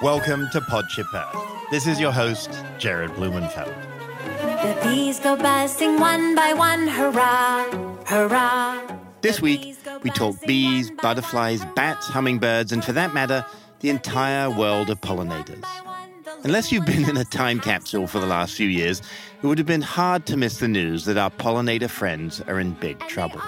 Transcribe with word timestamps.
Welcome 0.00 0.48
to 0.50 0.60
Podship 0.60 1.12
Earth. 1.12 1.70
This 1.72 1.88
is 1.88 1.98
your 1.98 2.12
host, 2.12 2.62
Jared 2.78 3.10
Blumenfeld. 3.14 3.74
The 4.38 4.78
bees 4.84 5.18
go 5.18 5.34
buzzing 5.34 5.98
one 5.98 6.36
by 6.36 6.52
one, 6.52 6.86
hurrah, 6.86 7.64
hurrah. 8.06 8.80
This 9.22 9.42
week, 9.42 9.76
we 10.04 10.10
talk 10.10 10.40
bees, 10.42 10.92
butterflies, 10.92 11.64
bats, 11.74 12.06
hummingbirds, 12.06 12.70
and 12.70 12.84
for 12.84 12.92
that 12.92 13.12
matter, 13.12 13.44
the 13.80 13.90
entire 13.90 14.48
world 14.48 14.88
of 14.88 15.00
pollinators. 15.00 15.64
Unless 16.44 16.70
you've 16.70 16.86
been 16.86 17.08
in 17.08 17.16
a 17.16 17.24
time 17.24 17.58
capsule 17.58 18.06
for 18.06 18.20
the 18.20 18.26
last 18.26 18.54
few 18.54 18.68
years, 18.68 19.02
it 19.42 19.48
would 19.48 19.58
have 19.58 19.66
been 19.66 19.82
hard 19.82 20.26
to 20.26 20.36
miss 20.36 20.58
the 20.58 20.68
news 20.68 21.06
that 21.06 21.18
our 21.18 21.30
pollinator 21.30 21.90
friends 21.90 22.40
are 22.42 22.60
in 22.60 22.70
big 22.74 23.00
trouble. 23.08 23.42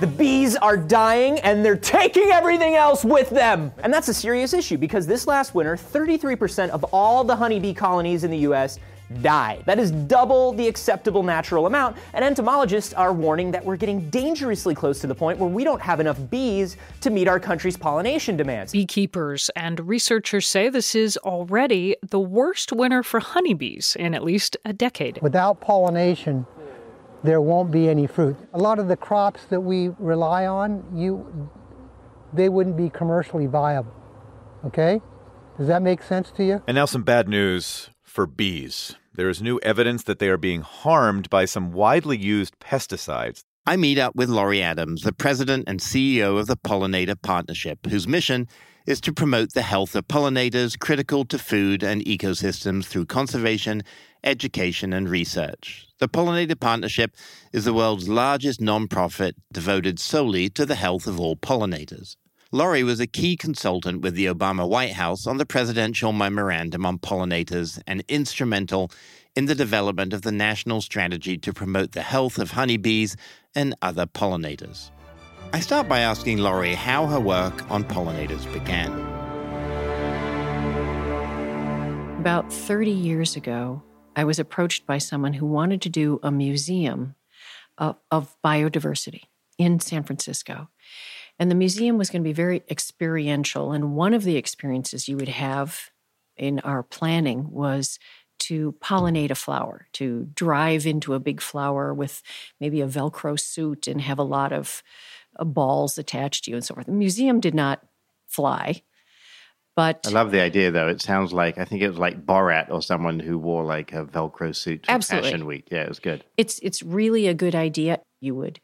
The 0.00 0.06
bees 0.06 0.56
are 0.56 0.78
dying 0.78 1.40
and 1.40 1.62
they're 1.62 1.76
taking 1.76 2.30
everything 2.32 2.74
else 2.74 3.04
with 3.04 3.28
them. 3.28 3.70
And 3.82 3.92
that's 3.92 4.08
a 4.08 4.14
serious 4.14 4.54
issue 4.54 4.78
because 4.78 5.06
this 5.06 5.26
last 5.26 5.54
winter, 5.54 5.76
33% 5.76 6.70
of 6.70 6.84
all 6.84 7.22
the 7.22 7.36
honeybee 7.36 7.74
colonies 7.74 8.24
in 8.24 8.30
the 8.30 8.38
US 8.38 8.78
died. 9.20 9.62
That 9.66 9.78
is 9.78 9.90
double 9.90 10.52
the 10.52 10.66
acceptable 10.66 11.22
natural 11.22 11.66
amount, 11.66 11.98
and 12.14 12.24
entomologists 12.24 12.94
are 12.94 13.12
warning 13.12 13.50
that 13.50 13.62
we're 13.62 13.76
getting 13.76 14.08
dangerously 14.08 14.74
close 14.74 15.00
to 15.00 15.06
the 15.06 15.14
point 15.14 15.38
where 15.38 15.50
we 15.50 15.64
don't 15.64 15.82
have 15.82 16.00
enough 16.00 16.18
bees 16.30 16.78
to 17.00 17.10
meet 17.10 17.28
our 17.28 17.40
country's 17.40 17.76
pollination 17.76 18.36
demands. 18.36 18.72
Beekeepers 18.72 19.50
and 19.54 19.80
researchers 19.86 20.46
say 20.46 20.68
this 20.70 20.94
is 20.94 21.18
already 21.18 21.96
the 22.08 22.20
worst 22.20 22.72
winter 22.72 23.02
for 23.02 23.20
honeybees 23.20 23.96
in 23.98 24.14
at 24.14 24.24
least 24.24 24.56
a 24.64 24.72
decade. 24.72 25.20
Without 25.20 25.60
pollination, 25.60 26.46
there 27.22 27.40
won't 27.40 27.70
be 27.70 27.88
any 27.88 28.06
fruit. 28.06 28.36
A 28.54 28.58
lot 28.58 28.78
of 28.78 28.88
the 28.88 28.96
crops 28.96 29.44
that 29.46 29.60
we 29.60 29.90
rely 29.98 30.46
on, 30.46 30.84
you 30.94 31.50
they 32.32 32.48
wouldn't 32.48 32.76
be 32.76 32.88
commercially 32.88 33.46
viable. 33.46 33.92
Okay? 34.64 35.00
Does 35.58 35.66
that 35.66 35.82
make 35.82 36.02
sense 36.02 36.30
to 36.32 36.44
you? 36.44 36.62
And 36.66 36.76
now 36.76 36.84
some 36.84 37.02
bad 37.02 37.28
news 37.28 37.90
for 38.02 38.26
bees. 38.26 38.96
There 39.14 39.28
is 39.28 39.42
new 39.42 39.58
evidence 39.62 40.04
that 40.04 40.18
they 40.18 40.28
are 40.28 40.36
being 40.36 40.62
harmed 40.62 41.28
by 41.28 41.44
some 41.44 41.72
widely 41.72 42.16
used 42.16 42.58
pesticides. 42.60 43.42
I 43.66 43.76
meet 43.76 43.98
up 43.98 44.16
with 44.16 44.28
Laurie 44.28 44.62
Adams, 44.62 45.02
the 45.02 45.12
president 45.12 45.64
and 45.66 45.80
CEO 45.80 46.38
of 46.38 46.46
the 46.46 46.56
Pollinator 46.56 47.20
Partnership, 47.20 47.86
whose 47.86 48.08
mission 48.08 48.48
is 48.86 49.00
to 49.02 49.12
promote 49.12 49.52
the 49.52 49.62
health 49.62 49.94
of 49.94 50.08
pollinators 50.08 50.78
critical 50.78 51.24
to 51.26 51.38
food 51.38 51.82
and 51.82 52.04
ecosystems 52.04 52.86
through 52.86 53.06
conservation, 53.06 53.82
education, 54.24 54.92
and 54.92 55.08
research. 55.08 55.89
The 56.00 56.08
Pollinator 56.08 56.58
Partnership 56.58 57.14
is 57.52 57.66
the 57.66 57.74
world's 57.74 58.08
largest 58.08 58.58
nonprofit 58.58 59.34
devoted 59.52 59.98
solely 59.98 60.48
to 60.48 60.64
the 60.64 60.74
health 60.74 61.06
of 61.06 61.20
all 61.20 61.36
pollinators. 61.36 62.16
Laurie 62.50 62.82
was 62.82 63.00
a 63.00 63.06
key 63.06 63.36
consultant 63.36 64.00
with 64.00 64.14
the 64.14 64.24
Obama 64.24 64.66
White 64.66 64.94
House 64.94 65.26
on 65.26 65.36
the 65.36 65.44
presidential 65.44 66.14
memorandum 66.14 66.86
on 66.86 66.98
pollinators 66.98 67.82
and 67.86 68.02
instrumental 68.08 68.90
in 69.36 69.44
the 69.44 69.54
development 69.54 70.14
of 70.14 70.22
the 70.22 70.32
national 70.32 70.80
strategy 70.80 71.36
to 71.36 71.52
promote 71.52 71.92
the 71.92 72.00
health 72.00 72.38
of 72.38 72.52
honeybees 72.52 73.14
and 73.54 73.74
other 73.82 74.06
pollinators. 74.06 74.90
I 75.52 75.60
start 75.60 75.86
by 75.86 75.98
asking 75.98 76.38
Laurie 76.38 76.76
how 76.76 77.04
her 77.08 77.20
work 77.20 77.70
on 77.70 77.84
pollinators 77.84 78.50
began. 78.54 78.90
About 82.18 82.50
30 82.50 82.90
years 82.90 83.36
ago, 83.36 83.82
I 84.20 84.24
was 84.24 84.38
approached 84.38 84.84
by 84.84 84.98
someone 84.98 85.32
who 85.32 85.46
wanted 85.46 85.80
to 85.80 85.88
do 85.88 86.20
a 86.22 86.30
museum 86.30 87.14
of, 87.78 87.96
of 88.10 88.36
biodiversity 88.44 89.22
in 89.56 89.80
San 89.80 90.02
Francisco. 90.02 90.68
And 91.38 91.50
the 91.50 91.54
museum 91.54 91.96
was 91.96 92.10
going 92.10 92.20
to 92.20 92.28
be 92.28 92.34
very 92.34 92.62
experiential. 92.68 93.72
And 93.72 93.96
one 93.96 94.12
of 94.12 94.24
the 94.24 94.36
experiences 94.36 95.08
you 95.08 95.16
would 95.16 95.30
have 95.30 95.88
in 96.36 96.60
our 96.60 96.82
planning 96.82 97.50
was 97.50 97.98
to 98.40 98.74
pollinate 98.82 99.30
a 99.30 99.34
flower, 99.34 99.86
to 99.94 100.28
drive 100.34 100.86
into 100.86 101.14
a 101.14 101.18
big 101.18 101.40
flower 101.40 101.94
with 101.94 102.22
maybe 102.60 102.82
a 102.82 102.86
Velcro 102.86 103.40
suit 103.40 103.86
and 103.86 104.02
have 104.02 104.18
a 104.18 104.22
lot 104.22 104.52
of 104.52 104.82
uh, 105.36 105.44
balls 105.44 105.96
attached 105.96 106.44
to 106.44 106.50
you 106.50 106.58
and 106.58 106.64
so 106.66 106.74
forth. 106.74 106.84
The 106.84 106.92
museum 106.92 107.40
did 107.40 107.54
not 107.54 107.82
fly. 108.26 108.82
But 109.80 110.06
I 110.06 110.10
love 110.10 110.30
the 110.30 110.42
idea, 110.42 110.70
though. 110.70 110.88
It 110.88 111.00
sounds 111.00 111.32
like 111.32 111.56
I 111.56 111.64
think 111.64 111.80
it 111.80 111.88
was 111.88 111.96
like 111.96 112.26
Borat 112.26 112.70
or 112.70 112.82
someone 112.82 113.18
who 113.18 113.38
wore 113.38 113.64
like 113.64 113.94
a 113.94 114.04
Velcro 114.04 114.54
suit 114.54 114.82
to 114.82 114.90
Absolutely. 114.90 115.30
Fashion 115.30 115.46
Week. 115.46 115.68
Yeah, 115.70 115.84
it 115.84 115.88
was 115.88 116.00
good. 116.00 116.22
It's 116.36 116.58
it's 116.58 116.82
really 116.82 117.28
a 117.28 117.32
good 117.32 117.54
idea. 117.54 118.02
You 118.20 118.34
would 118.34 118.60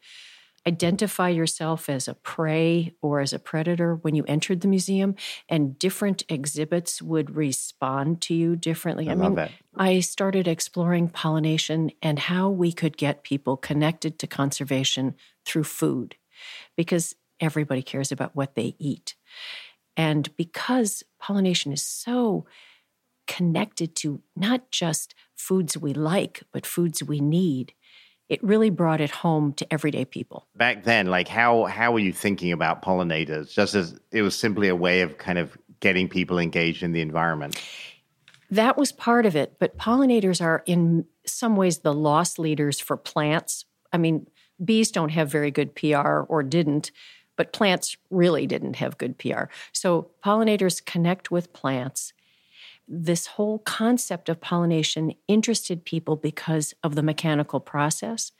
identify 0.67 1.29
yourself 1.29 1.89
as 1.89 2.07
a 2.07 2.13
prey 2.13 2.93
or 3.01 3.19
as 3.19 3.33
a 3.33 3.39
predator 3.39 3.95
when 3.95 4.13
you 4.13 4.25
entered 4.27 4.61
the 4.61 4.67
museum, 4.67 5.15
and 5.49 5.79
different 5.79 6.21
exhibits 6.29 7.01
would 7.01 7.35
respond 7.35 8.21
to 8.21 8.35
you 8.35 8.55
differently. 8.55 9.09
I, 9.09 9.13
I 9.13 9.15
love 9.15 9.29
mean, 9.29 9.35
that. 9.37 9.51
I 9.75 10.01
started 10.01 10.47
exploring 10.47 11.09
pollination 11.09 11.89
and 11.99 12.19
how 12.19 12.51
we 12.51 12.71
could 12.71 12.95
get 12.95 13.23
people 13.23 13.57
connected 13.57 14.19
to 14.19 14.27
conservation 14.27 15.15
through 15.47 15.63
food 15.63 16.15
because 16.75 17.15
everybody 17.39 17.81
cares 17.81 18.11
about 18.11 18.35
what 18.35 18.53
they 18.53 18.75
eat. 18.77 19.15
And 19.97 20.33
because 20.37 21.03
pollination 21.19 21.73
is 21.73 21.83
so 21.83 22.45
connected 23.25 23.95
to 23.97 24.21
not 24.35 24.71
just 24.71 25.15
foods 25.35 25.77
we 25.77 25.93
like, 25.93 26.43
but 26.53 26.65
foods 26.65 27.03
we 27.03 27.19
need, 27.19 27.73
it 28.29 28.41
really 28.43 28.69
brought 28.69 29.01
it 29.01 29.09
home 29.09 29.53
to 29.53 29.73
everyday 29.73 30.05
people. 30.05 30.47
Back 30.55 30.83
then, 30.83 31.07
like 31.07 31.27
how 31.27 31.65
how 31.65 31.91
were 31.91 31.99
you 31.99 32.13
thinking 32.13 32.51
about 32.51 32.81
pollinators? 32.81 33.51
Just 33.51 33.73
as 33.73 33.99
it 34.11 34.21
was 34.21 34.35
simply 34.35 34.67
a 34.67 34.75
way 34.75 35.01
of 35.01 35.17
kind 35.17 35.37
of 35.37 35.57
getting 35.79 36.07
people 36.07 36.39
engaged 36.39 36.83
in 36.83 36.91
the 36.91 37.01
environment. 37.01 37.61
That 38.49 38.77
was 38.77 38.91
part 38.91 39.25
of 39.25 39.35
it, 39.35 39.57
but 39.59 39.77
pollinators 39.77 40.41
are 40.41 40.63
in 40.65 41.05
some 41.25 41.55
ways 41.55 41.79
the 41.79 41.93
lost 41.93 42.39
leaders 42.39 42.79
for 42.79 42.95
plants. 42.95 43.65
I 43.91 43.97
mean, 43.97 44.27
bees 44.63 44.91
don't 44.91 45.09
have 45.09 45.29
very 45.29 45.51
good 45.51 45.75
PR 45.75 46.21
or 46.21 46.43
didn't, 46.43 46.91
but 47.37 47.53
plants 47.53 47.95
really 48.09 48.45
didn't 48.45 48.75
have 48.75 48.97
good 48.97 49.17
PR. 49.17 49.45
So 49.71 50.09
pollinators 50.23 50.83
connect 50.83 51.31
with 51.31 51.53
plants 51.53 52.11
this 52.87 53.27
whole 53.27 53.59
concept 53.59 54.29
of 54.29 54.39
pollination 54.39 55.13
interested 55.27 55.83
people 55.83 56.15
because 56.15 56.73
of 56.83 56.95
the 56.95 57.03
mechanical 57.03 57.59
process. 57.59 58.31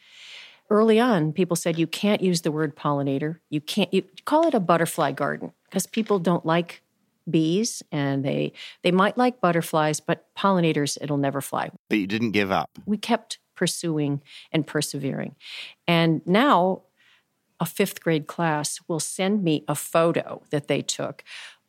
Early 0.70 1.00
on, 1.00 1.34
people 1.34 1.56
said 1.56 1.78
you 1.78 1.88
can't 1.88 2.22
use 2.22 2.42
the 2.42 2.52
word 2.52 2.76
pollinator. 2.76 3.38
You 3.50 3.62
can't 3.62 3.94
you 3.94 4.04
call 4.26 4.48
it 4.48 4.54
a 4.54 4.60
butterfly 4.60 5.12
garden 5.12 5.54
because 5.66 5.86
people 5.88 6.20
don't 6.20 6.46
like 6.46 6.82
bees 7.30 7.84
and 7.92 8.24
they 8.24 8.54
they 8.84 8.92
might 8.92 9.18
like 9.18 9.42
butterflies, 9.42 10.00
but 10.00 10.26
pollinators 10.36 10.98
it'll 11.02 11.18
never 11.18 11.42
fly. 11.42 11.70
But 11.90 12.00
you 12.00 12.08
didn't 12.08 12.32
give 12.32 12.52
up. 12.52 12.70
We 12.86 12.98
kept 12.98 13.40
pursuing 13.56 14.22
and 14.52 14.68
persevering. 14.68 15.36
And 15.88 16.22
now 16.26 16.84
a 17.60 17.66
fifth 17.66 18.02
grade 18.02 18.28
class 18.28 18.80
will 18.88 19.00
send 19.00 19.44
me 19.44 19.64
a 19.68 19.76
photo 19.76 20.42
that 20.52 20.68
they 20.68 20.82
took 20.82 21.24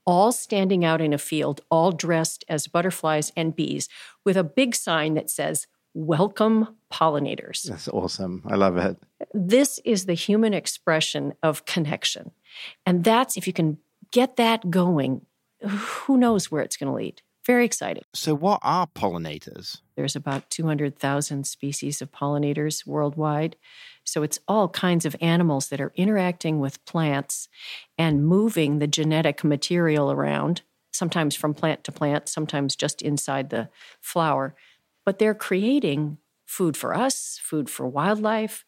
all 0.09 0.33
standing 0.33 0.87
out 0.87 1.03
in 1.03 1.13
a 1.13 1.19
field, 1.19 1.61
all 1.71 1.93
dressed 1.93 2.43
as 2.49 2.67
butterflies 2.67 3.31
and 3.37 3.55
bees, 3.55 3.91
with 4.25 4.39
a 4.39 4.43
big 4.43 4.75
sign 4.75 5.13
that 5.13 5.29
says, 5.29 5.67
Welcome 5.93 6.77
pollinators. 6.91 7.65
That's 7.65 7.89
awesome. 7.89 8.43
I 8.47 8.55
love 8.55 8.79
it. 8.79 8.97
This 9.35 9.81
is 9.85 10.07
the 10.07 10.15
human 10.15 10.55
expression 10.55 11.35
of 11.43 11.67
connection. 11.67 12.31
And 12.87 13.05
that's, 13.05 13.37
if 13.37 13.47
you 13.47 13.53
can 13.53 13.79
get 14.11 14.37
that 14.37 14.71
going, 14.71 15.27
who 15.67 16.17
knows 16.17 16.51
where 16.51 16.63
it's 16.63 16.77
going 16.77 16.89
to 16.89 16.97
lead. 16.97 17.21
Very 17.45 17.65
exciting. 17.65 18.05
So, 18.15 18.35
what 18.35 18.61
are 18.63 18.87
pollinators? 18.87 19.81
There's 19.97 20.15
about 20.15 20.49
200,000 20.51 21.47
species 21.47 22.01
of 22.01 22.13
pollinators 22.13 22.87
worldwide. 22.87 23.57
So, 24.09 24.23
it's 24.23 24.41
all 24.49 24.69
kinds 24.69 25.07
of 25.07 25.17
animals 25.21 25.69
that 25.69 25.81
are 25.81 25.93
interacting 25.97 26.61
with 26.61 26.85
plants 26.85 27.49
and 27.97 28.27
moving 28.27 28.79
the 28.79 28.87
genetic 28.87 29.45
material 29.45 30.11
around, 30.11 30.63
sometimes 30.93 31.35
from 31.35 31.55
plant 31.55 31.85
to 31.85 31.93
plant, 31.93 32.29
sometimes 32.29 32.77
just 32.77 33.03
inside 33.03 33.51
the 33.51 33.69
flower. 34.01 34.55
But 35.05 35.19
they're 35.19 35.35
creating 35.35 36.19
food 36.47 36.77
for 36.77 36.95
us, 36.95 37.41
food 37.43 37.69
for 37.71 37.87
wildlife. 37.87 38.65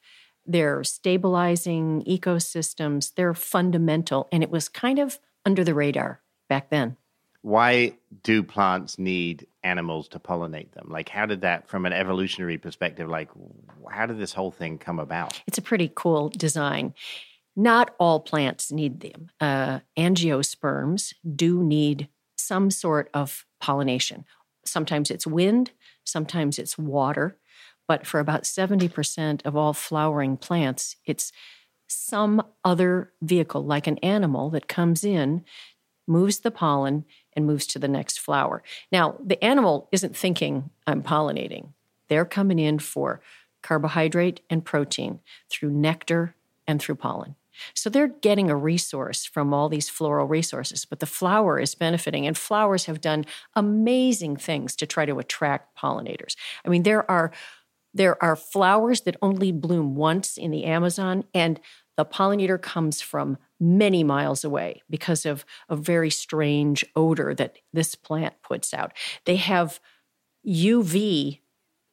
They're 0.47 0.85
stabilizing 0.85 2.05
ecosystems. 2.05 3.15
They're 3.15 3.35
fundamental. 3.35 4.29
And 4.33 4.43
it 4.43 4.51
was 4.51 4.69
kind 4.69 4.99
of 4.99 5.19
under 5.45 5.65
the 5.65 5.75
radar 5.75 6.21
back 6.49 6.71
then 6.71 6.97
why 7.43 7.95
do 8.23 8.43
plants 8.43 8.99
need 8.99 9.47
animals 9.63 10.09
to 10.09 10.19
pollinate 10.19 10.73
them? 10.73 10.89
Like, 10.91 11.09
how 11.09 11.27
did 11.27 11.43
that, 11.43 11.69
from 11.69 11.87
an 11.87 11.93
evolutionary 11.93 12.59
perspective, 12.59 13.09
like, 13.09 13.31
how 13.91 14.07
did 14.07 14.19
this 14.19 14.33
whole 14.33 14.51
thing 14.51 14.79
come 14.79 14.99
about? 14.99 15.41
It's 15.47 15.59
a 15.59 15.63
pretty 15.63 15.91
cool 15.95 16.29
design. 16.31 16.95
Not 17.57 17.95
all 17.99 18.21
plants 18.21 18.71
need 18.73 19.01
them. 19.01 19.31
Uh, 19.41 19.81
angiosperms 19.99 21.15
do 21.37 21.63
need 21.63 22.09
some 22.37 22.71
sort 22.71 23.11
of 23.13 23.45
pollination. 23.61 24.25
Sometimes 24.65 25.11
it's 25.11 25.27
wind, 25.27 25.73
sometimes 26.05 26.59
it's 26.59 26.79
water, 26.79 27.39
but 27.87 28.07
for 28.07 28.21
about 28.21 28.45
70% 28.45 29.45
of 29.45 29.57
all 29.57 29.73
flowering 29.73 30.37
plants, 30.37 30.97
it's 31.05 31.33
some 31.89 32.43
other 32.65 33.13
vehicle, 33.21 33.65
like 33.65 33.87
an 33.87 33.99
animal, 33.99 34.49
that 34.51 34.69
comes 34.69 35.05
in 35.05 35.45
moves 36.07 36.41
the 36.41 36.51
pollen, 36.51 37.05
and 37.35 37.47
moves 37.47 37.67
to 37.69 37.79
the 37.79 37.89
next 37.89 38.19
flower. 38.19 38.63
Now, 38.91 39.17
the 39.25 39.43
animal 39.43 39.89
isn't 39.93 40.17
thinking, 40.17 40.71
I'm 40.87 41.03
pollinating. 41.03 41.69
They're 42.09 42.25
coming 42.25 42.59
in 42.59 42.79
for 42.79 43.21
carbohydrate 43.63 44.41
and 44.51 44.65
protein 44.65 45.21
through 45.49 45.71
nectar 45.71 46.35
and 46.67 46.81
through 46.81 46.97
pollen. 46.97 47.37
So 47.75 47.91
they're 47.91 48.09
getting 48.09 48.51
a 48.51 48.57
resource 48.57 49.25
from 49.25 49.53
all 49.53 49.69
these 49.69 49.89
floral 49.89 50.27
resources, 50.27 50.85
but 50.85 51.01
the 51.01 51.07
flower 51.07 51.59
is 51.59 51.75
benefiting, 51.75 52.27
and 52.27 52.37
flowers 52.37 52.87
have 52.87 53.01
done 53.01 53.27
amazing 53.55 54.37
things 54.37 54.75
to 54.77 54.87
try 54.87 55.05
to 55.05 55.19
attract 55.19 55.77
pollinators. 55.79 56.37
I 56.65 56.69
mean, 56.69 56.85
there 56.85 57.09
are 57.11 57.33
there 57.93 58.23
are 58.23 58.37
flowers 58.37 59.01
that 59.01 59.17
only 59.21 59.51
bloom 59.51 59.97
once 59.97 60.37
in 60.37 60.53
the 60.53 60.65
Amazon, 60.65 61.25
and 61.35 61.61
the 61.97 62.05
pollinator 62.05 62.61
comes 62.61 63.01
from 63.01 63.37
many 63.61 64.03
miles 64.03 64.43
away 64.43 64.83
because 64.89 65.27
of 65.27 65.45
a 65.69 65.77
very 65.77 66.11
strange 66.11 66.85
odor 66.97 67.35
that 67.35 67.59
this 67.73 67.95
plant 67.95 68.35
puts 68.43 68.73
out. 68.73 68.93
They 69.27 69.37
have 69.37 69.79
UV 70.47 71.41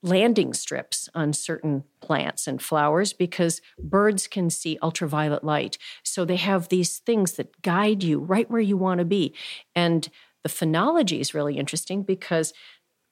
landing 0.03 0.53
strips 0.53 1.09
on 1.13 1.33
certain 1.33 1.83
plants 2.01 2.47
and 2.47 2.61
flowers 2.61 3.13
because 3.13 3.61
birds 3.77 4.27
can 4.27 4.49
see 4.49 4.77
ultraviolet 4.81 5.43
light. 5.43 5.77
So 6.03 6.23
they 6.23 6.35
have 6.37 6.69
these 6.69 6.99
things 6.99 7.33
that 7.33 7.61
guide 7.61 8.03
you 8.03 8.19
right 8.19 8.49
where 8.49 8.61
you 8.61 8.77
want 8.77 8.99
to 8.99 9.05
be. 9.05 9.33
And 9.75 10.07
the 10.43 10.49
phenology 10.49 11.19
is 11.19 11.33
really 11.33 11.57
interesting 11.57 12.03
because 12.03 12.53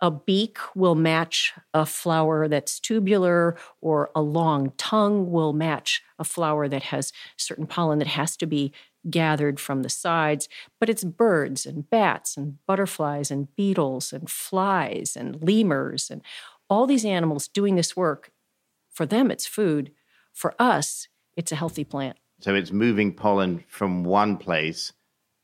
a 0.06 0.12
beak 0.12 0.60
will 0.76 0.94
match 0.94 1.52
a 1.74 1.84
flower 1.84 2.48
that's 2.48 2.80
tubular, 2.80 3.58
or 3.82 4.12
a 4.14 4.22
long 4.22 4.72
tongue 4.78 5.32
will 5.32 5.52
match 5.52 6.04
a 6.20 6.24
flower 6.24 6.68
that 6.68 6.84
has 6.84 7.12
certain 7.38 7.66
pollen 7.66 7.98
that 7.98 8.10
has 8.10 8.38
to 8.38 8.46
be 8.46 8.72
gathered 9.10 9.60
from 9.60 9.82
the 9.82 9.90
sides. 9.90 10.48
But 10.80 10.92
it's 10.92 11.04
birds 11.04 11.66
and 11.66 11.90
bats 11.90 12.38
and 12.38 12.60
butterflies 12.68 13.32
and 13.32 13.54
beetles 13.56 14.14
and 14.14 14.30
flies 14.30 15.18
and 15.18 15.42
lemurs 15.42 16.12
and 16.12 16.22
all 16.70 16.86
these 16.86 17.04
animals 17.04 17.48
doing 17.48 17.76
this 17.76 17.98
work. 17.98 18.30
For 18.92 19.08
them, 19.08 19.32
it's 19.32 19.48
food. 19.48 19.92
For 20.34 20.54
us, 20.60 21.08
it's 21.36 21.52
a 21.52 21.56
healthy 21.56 21.84
plant. 21.84 22.18
So 22.42 22.54
it's 22.54 22.72
moving 22.72 23.12
pollen 23.12 23.64
from 23.68 24.04
one 24.04 24.38
place 24.38 24.94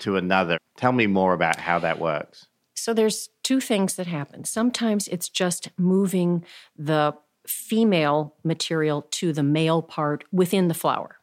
to 0.02 0.18
another. 0.18 0.60
Tell 0.78 0.92
me 0.92 1.08
more 1.08 1.34
about 1.34 1.60
how 1.60 1.80
that 1.80 2.00
works. 2.00 2.46
So 2.82 2.96
there's 2.96 3.30
two 3.44 3.60
things 3.60 3.94
that 3.98 4.08
happen. 4.08 4.44
Sometimes 4.44 5.08
it's 5.08 5.30
just 5.30 5.70
moving 5.78 6.44
the 6.76 7.14
female 7.46 8.34
material 8.44 9.04
to 9.12 9.34
the 9.34 9.44
male 9.44 9.84
part 9.84 10.24
within 10.32 10.68
the 10.68 10.74
flower. 10.74 11.18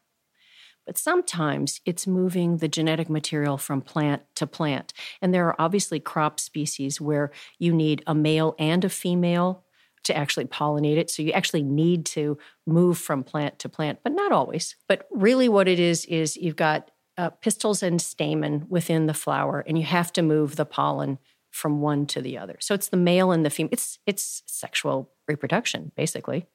But 0.87 0.96
sometimes 0.96 1.81
it's 1.84 2.06
moving 2.06 2.58
the 2.58 2.69
genetic 2.69 3.10
material 3.10 3.58
from 3.58 3.82
plant 3.82 4.22
to 4.37 4.46
plant. 4.46 4.93
And 5.20 5.34
there 5.34 5.49
are 5.49 5.60
obviously 5.60 5.99
crop 5.99 6.38
species 6.38 7.00
where 7.00 7.32
you 7.58 7.75
need 7.75 8.05
a 8.06 8.14
male 8.14 8.55
and 8.60 8.84
a 8.84 8.88
female 8.88 9.64
to 10.05 10.16
actually 10.16 10.46
pollinate 10.46 10.96
it. 10.96 11.10
So 11.10 11.25
you 11.25 11.32
actually 11.32 11.64
need 11.64 12.06
to 12.06 12.38
move 12.69 12.99
from 12.99 13.25
plant 13.25 13.58
to 13.58 13.69
plant, 13.69 13.99
but 14.05 14.12
not 14.12 14.31
always. 14.31 14.76
But 14.87 15.08
really, 15.10 15.49
what 15.49 15.66
it 15.66 15.81
is, 15.81 16.05
is 16.05 16.37
you've 16.37 16.55
got 16.55 16.93
uh, 17.16 17.31
pistils 17.31 17.82
and 17.82 18.00
stamen 18.00 18.66
within 18.69 19.06
the 19.06 19.12
flower, 19.12 19.64
and 19.66 19.76
you 19.76 19.84
have 19.84 20.12
to 20.12 20.22
move 20.22 20.55
the 20.55 20.64
pollen 20.64 21.19
from 21.50 21.81
one 21.81 22.06
to 22.06 22.21
the 22.21 22.39
other. 22.39 22.56
So 22.61 22.75
it's 22.75 22.89
the 22.89 22.97
male 22.97 23.31
and 23.31 23.45
the 23.45 23.50
female. 23.50 23.71
It's 23.73 23.99
it's 24.06 24.43
sexual 24.47 25.11
reproduction, 25.27 25.93
basically. 25.97 26.47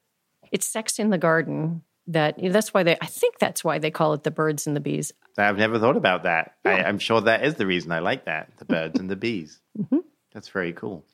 It's 0.51 0.67
sex 0.67 0.99
in 0.99 1.09
the 1.09 1.17
garden. 1.17 1.83
That 2.07 2.37
you 2.37 2.49
know, 2.49 2.53
that's 2.53 2.73
why 2.73 2.83
they. 2.83 2.97
I 2.99 3.05
think 3.05 3.39
that's 3.39 3.63
why 3.63 3.79
they 3.79 3.91
call 3.91 4.13
it 4.13 4.23
the 4.23 4.31
birds 4.31 4.67
and 4.67 4.75
the 4.75 4.81
bees. 4.81 5.13
I've 5.37 5.57
never 5.57 5.79
thought 5.79 5.95
about 5.95 6.23
that. 6.23 6.55
Yeah. 6.65 6.71
I, 6.71 6.89
am 6.89 6.99
sure 6.99 7.21
that 7.21 7.45
is 7.45 7.55
the 7.55 7.65
reason 7.65 7.91
I 7.91 7.99
like 7.99 8.25
that. 8.25 8.49
The 8.57 8.65
birds 8.75 8.99
and 8.99 9.09
the 9.09 9.15
bees. 9.15 9.59
Mm-hmm. 9.79 9.99
That's 10.33 10.49
very 10.49 10.73
cool. 10.73 11.05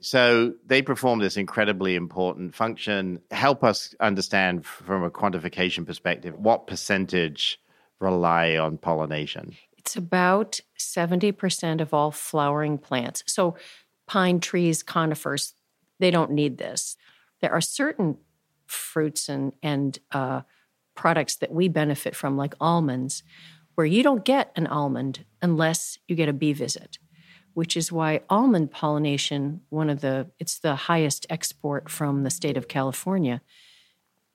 So 0.00 0.54
they 0.66 0.82
perform 0.82 1.20
this 1.20 1.36
incredibly 1.36 1.94
important 1.94 2.54
function. 2.54 3.20
Help 3.30 3.62
us 3.62 3.94
understand 4.00 4.64
from 4.64 5.04
a 5.04 5.10
quantification 5.10 5.86
perspective 5.86 6.34
what 6.38 6.66
percentage 6.66 7.60
rely 7.98 8.56
on 8.56 8.78
pollination. 8.78 9.56
It's 9.90 9.96
about 9.96 10.60
70% 10.78 11.80
of 11.80 11.92
all 11.92 12.12
flowering 12.12 12.78
plants. 12.78 13.24
So 13.26 13.56
pine 14.06 14.38
trees, 14.38 14.84
conifers, 14.84 15.54
they 15.98 16.12
don't 16.12 16.30
need 16.30 16.58
this. 16.58 16.96
There 17.40 17.50
are 17.50 17.60
certain 17.60 18.16
fruits 18.66 19.28
and, 19.28 19.52
and 19.64 19.98
uh, 20.12 20.42
products 20.94 21.34
that 21.38 21.50
we 21.50 21.66
benefit 21.66 22.14
from, 22.14 22.36
like 22.36 22.54
almonds, 22.60 23.24
where 23.74 23.84
you 23.84 24.04
don't 24.04 24.24
get 24.24 24.52
an 24.54 24.68
almond 24.68 25.24
unless 25.42 25.98
you 26.06 26.14
get 26.14 26.28
a 26.28 26.32
bee 26.32 26.52
visit 26.52 26.98
which 27.52 27.76
is 27.76 27.90
why 27.90 28.20
almond 28.30 28.70
pollination, 28.70 29.60
one 29.70 29.90
of 29.90 30.02
the, 30.02 30.30
it's 30.38 30.60
the 30.60 30.76
highest 30.76 31.26
export 31.28 31.90
from 31.90 32.22
the 32.22 32.30
state 32.30 32.56
of 32.56 32.68
California. 32.68 33.42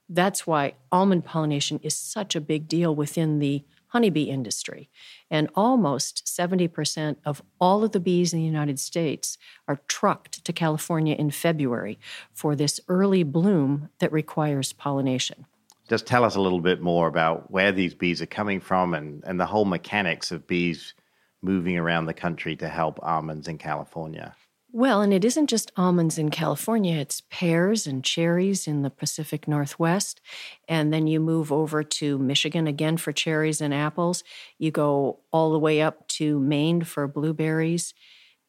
That's 0.10 0.46
why 0.46 0.74
almond 0.92 1.24
pollination 1.24 1.80
is 1.82 1.96
such 1.96 2.36
a 2.36 2.42
big 2.42 2.68
deal 2.68 2.94
within 2.94 3.40
the 3.40 3.64
honeybee 3.96 4.24
industry. 4.24 4.90
And 5.32 5.48
almost 5.56 6.26
70% 6.26 7.16
of 7.24 7.42
all 7.62 7.82
of 7.86 7.94
the 7.94 8.00
bees 8.02 8.34
in 8.34 8.40
the 8.40 8.46
United 8.46 8.78
States 8.78 9.38
are 9.70 9.80
trucked 9.88 10.44
to 10.44 10.52
California 10.52 11.16
in 11.16 11.32
February 11.32 11.98
for 12.34 12.58
this 12.58 12.82
early 12.90 13.24
bloom 13.24 13.88
that 14.00 14.12
requires 14.12 14.74
pollination. 14.74 15.46
Just 15.88 16.06
tell 16.06 16.26
us 16.26 16.36
a 16.36 16.42
little 16.42 16.60
bit 16.60 16.82
more 16.82 17.08
about 17.08 17.50
where 17.50 17.72
these 17.72 17.94
bees 17.94 18.22
are 18.22 18.26
coming 18.26 18.60
from 18.60 18.94
and, 18.94 19.24
and 19.26 19.40
the 19.40 19.46
whole 19.46 19.64
mechanics 19.64 20.30
of 20.30 20.46
bees 20.46 20.94
moving 21.42 21.78
around 21.78 22.06
the 22.06 22.14
country 22.14 22.58
to 22.58 22.68
help 22.68 23.00
almonds 23.02 23.48
in 23.48 23.58
California? 23.58 24.36
Well, 24.78 25.02
and 25.02 25.14
it 25.14 25.24
isn't 25.24 25.48
just 25.50 25.72
almonds 25.78 26.18
in 26.18 26.32
California, 26.32 26.98
it's 26.98 27.22
pears 27.30 27.88
and 27.88 28.04
cherries 28.04 28.68
in 28.68 28.82
the 28.82 28.90
Pacific 28.90 29.48
Northwest. 29.48 30.20
And 30.68 30.92
then 30.92 31.08
you 31.08 31.22
move 31.22 31.50
over 31.50 31.82
to 31.82 32.18
Michigan 32.20 32.68
again 32.68 32.98
for 32.98 33.14
cherries 33.14 33.62
and 33.62 33.74
apples. 33.74 34.22
You 34.58 34.72
go 34.72 35.22
all 35.32 35.54
the 35.54 35.60
way 35.60 35.82
up 35.82 36.06
to 36.20 36.42
Maine 36.42 36.84
for 36.84 37.08
blueberries. 37.08 37.94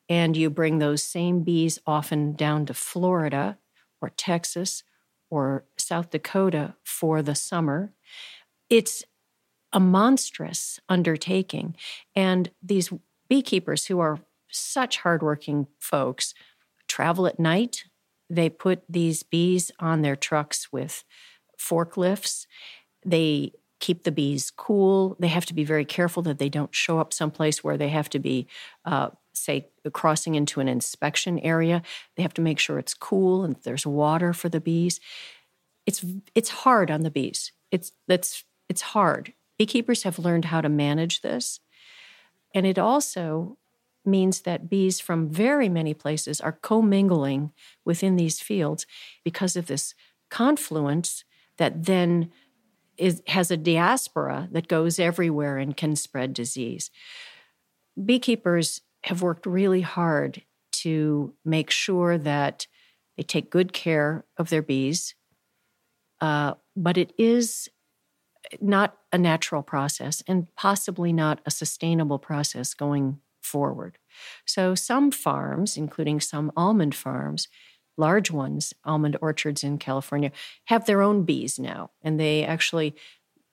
And 0.08 0.36
you 0.36 0.50
bring 0.50 0.80
those 0.80 1.00
same 1.00 1.44
bees 1.44 1.78
often 1.86 2.32
down 2.32 2.66
to 2.66 2.74
Florida 2.74 3.58
or 4.02 4.10
Texas 4.10 4.82
or 5.30 5.64
South 5.76 6.10
Dakota 6.10 6.74
for 6.82 7.22
the 7.22 7.36
summer. 7.36 7.92
It's 8.68 9.04
a 9.72 9.78
monstrous 9.78 10.80
undertaking. 10.88 11.76
And 12.16 12.50
these 12.60 12.92
beekeepers, 13.28 13.86
who 13.86 14.00
are 14.00 14.18
such 14.56 14.98
hardworking 14.98 15.66
folks, 15.78 16.34
travel 16.88 17.26
at 17.26 17.38
night. 17.38 17.84
They 18.28 18.48
put 18.48 18.82
these 18.88 19.22
bees 19.22 19.70
on 19.78 20.02
their 20.02 20.16
trucks 20.16 20.72
with 20.72 21.04
forklifts. 21.58 22.46
They 23.04 23.52
keep 23.78 24.04
the 24.04 24.12
bees 24.12 24.50
cool. 24.50 25.16
They 25.18 25.28
have 25.28 25.46
to 25.46 25.54
be 25.54 25.64
very 25.64 25.84
careful 25.84 26.22
that 26.24 26.38
they 26.38 26.48
don't 26.48 26.74
show 26.74 26.98
up 26.98 27.12
someplace 27.12 27.62
where 27.62 27.76
they 27.76 27.90
have 27.90 28.08
to 28.10 28.18
be, 28.18 28.46
uh, 28.84 29.10
say, 29.32 29.68
crossing 29.92 30.34
into 30.34 30.60
an 30.60 30.68
inspection 30.68 31.38
area. 31.40 31.82
They 32.16 32.22
have 32.22 32.34
to 32.34 32.42
make 32.42 32.58
sure 32.58 32.78
it's 32.78 32.94
cool 32.94 33.44
and 33.44 33.56
there's 33.62 33.86
water 33.86 34.32
for 34.32 34.48
the 34.48 34.60
bees. 34.60 34.98
It's 35.84 36.04
it's 36.34 36.48
hard 36.48 36.90
on 36.90 37.02
the 37.02 37.10
bees. 37.10 37.52
It's 37.70 37.92
that's 38.08 38.44
it's 38.68 38.82
hard. 38.82 39.34
Beekeepers 39.58 40.02
have 40.02 40.18
learned 40.18 40.46
how 40.46 40.60
to 40.60 40.68
manage 40.68 41.20
this. 41.20 41.60
And 42.54 42.66
it 42.66 42.78
also 42.78 43.58
means 44.06 44.42
that 44.42 44.68
bees 44.68 45.00
from 45.00 45.28
very 45.28 45.68
many 45.68 45.94
places 45.94 46.40
are 46.40 46.52
commingling 46.52 47.52
within 47.84 48.16
these 48.16 48.40
fields 48.40 48.86
because 49.24 49.56
of 49.56 49.66
this 49.66 49.94
confluence 50.30 51.24
that 51.58 51.84
then 51.84 52.30
is, 52.96 53.22
has 53.26 53.50
a 53.50 53.56
diaspora 53.56 54.48
that 54.52 54.68
goes 54.68 54.98
everywhere 54.98 55.58
and 55.58 55.76
can 55.76 55.96
spread 55.96 56.32
disease. 56.32 56.90
Beekeepers 58.02 58.82
have 59.04 59.22
worked 59.22 59.46
really 59.46 59.82
hard 59.82 60.42
to 60.72 61.34
make 61.44 61.70
sure 61.70 62.18
that 62.18 62.66
they 63.16 63.22
take 63.22 63.50
good 63.50 63.72
care 63.72 64.24
of 64.36 64.50
their 64.50 64.62
bees, 64.62 65.14
uh, 66.20 66.54
but 66.76 66.98
it 66.98 67.12
is 67.18 67.68
not 68.60 68.96
a 69.12 69.18
natural 69.18 69.62
process 69.62 70.22
and 70.26 70.54
possibly 70.54 71.12
not 71.12 71.40
a 71.46 71.50
sustainable 71.50 72.18
process 72.18 72.74
going 72.74 73.18
forward. 73.46 73.98
So, 74.44 74.74
some 74.74 75.10
farms, 75.10 75.76
including 75.76 76.20
some 76.20 76.52
almond 76.56 76.94
farms, 76.94 77.48
large 77.96 78.30
ones, 78.30 78.74
almond 78.84 79.16
orchards 79.22 79.64
in 79.64 79.78
California, 79.78 80.32
have 80.66 80.86
their 80.86 81.02
own 81.02 81.24
bees 81.24 81.58
now, 81.58 81.90
and 82.02 82.20
they 82.20 82.44
actually 82.44 82.94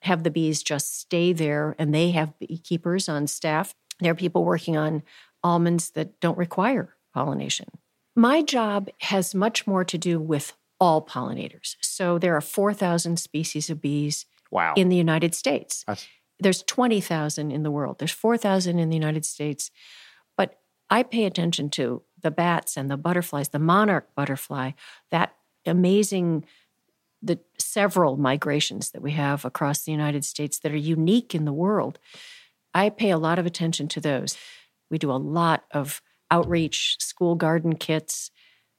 have 0.02 0.22
the 0.22 0.30
bees 0.30 0.62
just 0.62 1.00
stay 1.00 1.32
there 1.32 1.74
and 1.78 1.94
they 1.94 2.10
have 2.10 2.38
beekeepers 2.38 3.08
on 3.08 3.26
staff. 3.26 3.74
There 4.00 4.12
are 4.12 4.16
people 4.16 4.44
working 4.44 4.76
on 4.76 5.02
almonds 5.42 5.90
that 5.90 6.20
don't 6.20 6.36
require 6.36 6.94
pollination. 7.14 7.68
My 8.14 8.42
job 8.42 8.90
has 9.00 9.34
much 9.34 9.66
more 9.66 9.84
to 9.84 9.96
do 9.96 10.20
with 10.20 10.52
all 10.78 11.04
pollinators. 11.04 11.76
So 11.80 12.18
there 12.18 12.36
are 12.36 12.42
4,000 12.42 13.18
species 13.18 13.70
of 13.70 13.80
bees 13.80 14.26
wow. 14.50 14.74
in 14.76 14.90
the 14.90 14.96
United 14.96 15.34
States. 15.34 15.84
That's 15.86 16.06
there's 16.40 16.62
20,000 16.62 17.50
in 17.50 17.62
the 17.62 17.70
world. 17.70 17.98
There's 17.98 18.12
4,000 18.12 18.78
in 18.78 18.88
the 18.88 18.96
United 18.96 19.24
States. 19.24 19.70
But 20.36 20.58
I 20.90 21.02
pay 21.02 21.24
attention 21.24 21.70
to 21.70 22.02
the 22.20 22.30
bats 22.30 22.76
and 22.76 22.90
the 22.90 22.96
butterflies, 22.96 23.50
the 23.50 23.58
monarch 23.58 24.08
butterfly, 24.14 24.72
that 25.10 25.34
amazing 25.66 26.44
the 27.22 27.38
several 27.58 28.16
migrations 28.16 28.90
that 28.90 29.00
we 29.00 29.12
have 29.12 29.44
across 29.44 29.82
the 29.82 29.92
United 29.92 30.24
States 30.24 30.58
that 30.58 30.72
are 30.72 30.76
unique 30.76 31.34
in 31.34 31.46
the 31.46 31.52
world. 31.52 31.98
I 32.74 32.90
pay 32.90 33.10
a 33.10 33.18
lot 33.18 33.38
of 33.38 33.46
attention 33.46 33.88
to 33.88 34.00
those. 34.00 34.36
We 34.90 34.98
do 34.98 35.10
a 35.10 35.16
lot 35.16 35.64
of 35.70 36.02
outreach, 36.30 36.96
school 37.00 37.34
garden 37.34 37.76
kits, 37.76 38.30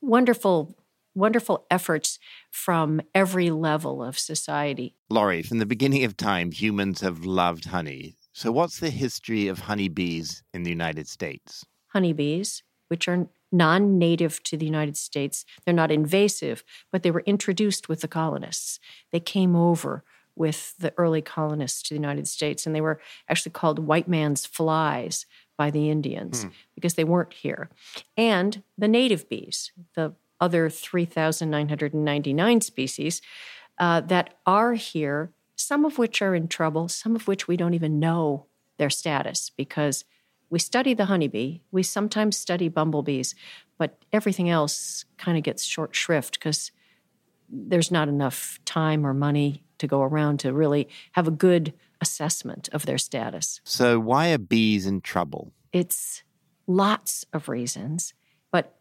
wonderful 0.02 0.78
wonderful 1.16 1.66
efforts 1.72 2.20
from 2.52 3.02
every 3.14 3.50
level 3.50 4.04
of 4.04 4.20
society. 4.20 4.96
Laurie, 5.10 5.42
from 5.42 5.60
the 5.60 5.66
beginning 5.66 6.04
of 6.04 6.18
time, 6.18 6.52
humans 6.52 7.02
have 7.02 7.26
loved 7.26 7.66
honey. 7.66 8.16
So, 8.34 8.52
what's 8.52 8.80
the 8.80 8.90
history 8.90 9.48
of 9.48 9.60
honeybees 9.60 10.44
in 10.54 10.64
the 10.64 10.70
United 10.70 11.08
States? 11.08 11.66
Honeybees, 11.88 12.64
which 12.90 13.08
are 13.08 13.28
non 13.52 13.98
native 13.98 14.44
to 14.44 14.58
the 14.58 14.66
United 14.66 14.98
States, 14.98 15.46
they're 15.64 15.74
not 15.74 15.92
invasive, 15.92 16.64
but 16.92 17.02
they 17.02 17.12
were 17.12 17.24
introduced 17.26 17.88
with 17.88 18.02
the 18.02 18.08
colonists. 18.08 18.80
They 19.12 19.22
came 19.22 19.56
over 19.56 20.04
with 20.36 20.76
the 20.78 20.94
early 20.98 21.22
colonists 21.22 21.82
to 21.84 21.94
the 21.94 22.00
United 22.00 22.28
States, 22.28 22.66
and 22.66 22.76
they 22.76 22.82
were 22.82 23.00
actually 23.30 23.54
called 23.54 23.80
white 23.80 24.08
man's 24.08 24.46
flies 24.46 25.26
by 25.58 25.72
the 25.72 25.90
Indians 25.90 26.44
hmm. 26.44 26.50
because 26.76 26.96
they 26.96 27.06
weren't 27.06 27.34
here. 27.34 27.70
And 28.18 28.62
the 28.78 28.90
native 28.90 29.30
bees, 29.30 29.72
the 29.96 30.14
other 30.40 30.70
3,999 30.70 32.62
species 32.62 33.22
uh, 33.80 34.02
that 34.02 34.34
are 34.46 34.74
here, 34.74 35.32
some 35.56 35.86
of 35.86 35.98
which 35.98 36.22
are 36.22 36.36
in 36.36 36.48
trouble, 36.48 36.88
some 36.88 37.16
of 37.16 37.28
which 37.28 37.48
we 37.48 37.58
don't 37.58 37.74
even 37.74 38.00
know 38.00 38.46
their 38.78 38.90
status 38.90 39.50
because 39.50 40.06
we 40.50 40.60
study 40.60 40.94
the 40.94 41.06
honeybee, 41.06 41.60
we 41.72 41.84
sometimes 41.84 42.38
study 42.38 42.70
bumblebees, 42.70 43.36
but 43.78 43.98
everything 44.14 44.50
else 44.50 45.06
kind 45.18 45.38
of 45.38 45.44
gets 45.44 45.64
short 45.64 45.96
shrift 45.96 46.40
because 46.40 46.72
there's 47.50 47.92
not 47.92 48.08
enough 48.08 48.60
time 48.66 49.06
or 49.06 49.14
money 49.14 49.64
to 49.78 49.88
go 49.88 50.02
around 50.02 50.40
to 50.40 50.54
really 50.54 50.88
have 51.14 51.28
a 51.28 51.32
good 51.32 51.74
assessment 52.02 52.70
of 52.72 52.86
their 52.86 52.98
status. 52.98 53.60
So, 53.64 54.00
why 54.00 54.32
are 54.32 54.38
bees 54.38 54.86
in 54.86 55.02
trouble? 55.02 55.52
It's 55.74 56.24
lots 56.68 57.26
of 57.34 57.50
reasons, 57.50 58.14
but 58.52 58.76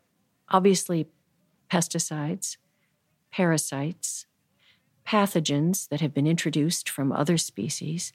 obviously 0.49 1.07
pesticides, 1.71 2.57
parasites, 3.31 4.27
pathogens 5.07 5.89
that 5.89 6.01
have 6.01 6.15
been 6.15 6.27
introduced 6.27 6.89
from 6.89 7.13
other 7.13 7.37
species. 7.37 8.13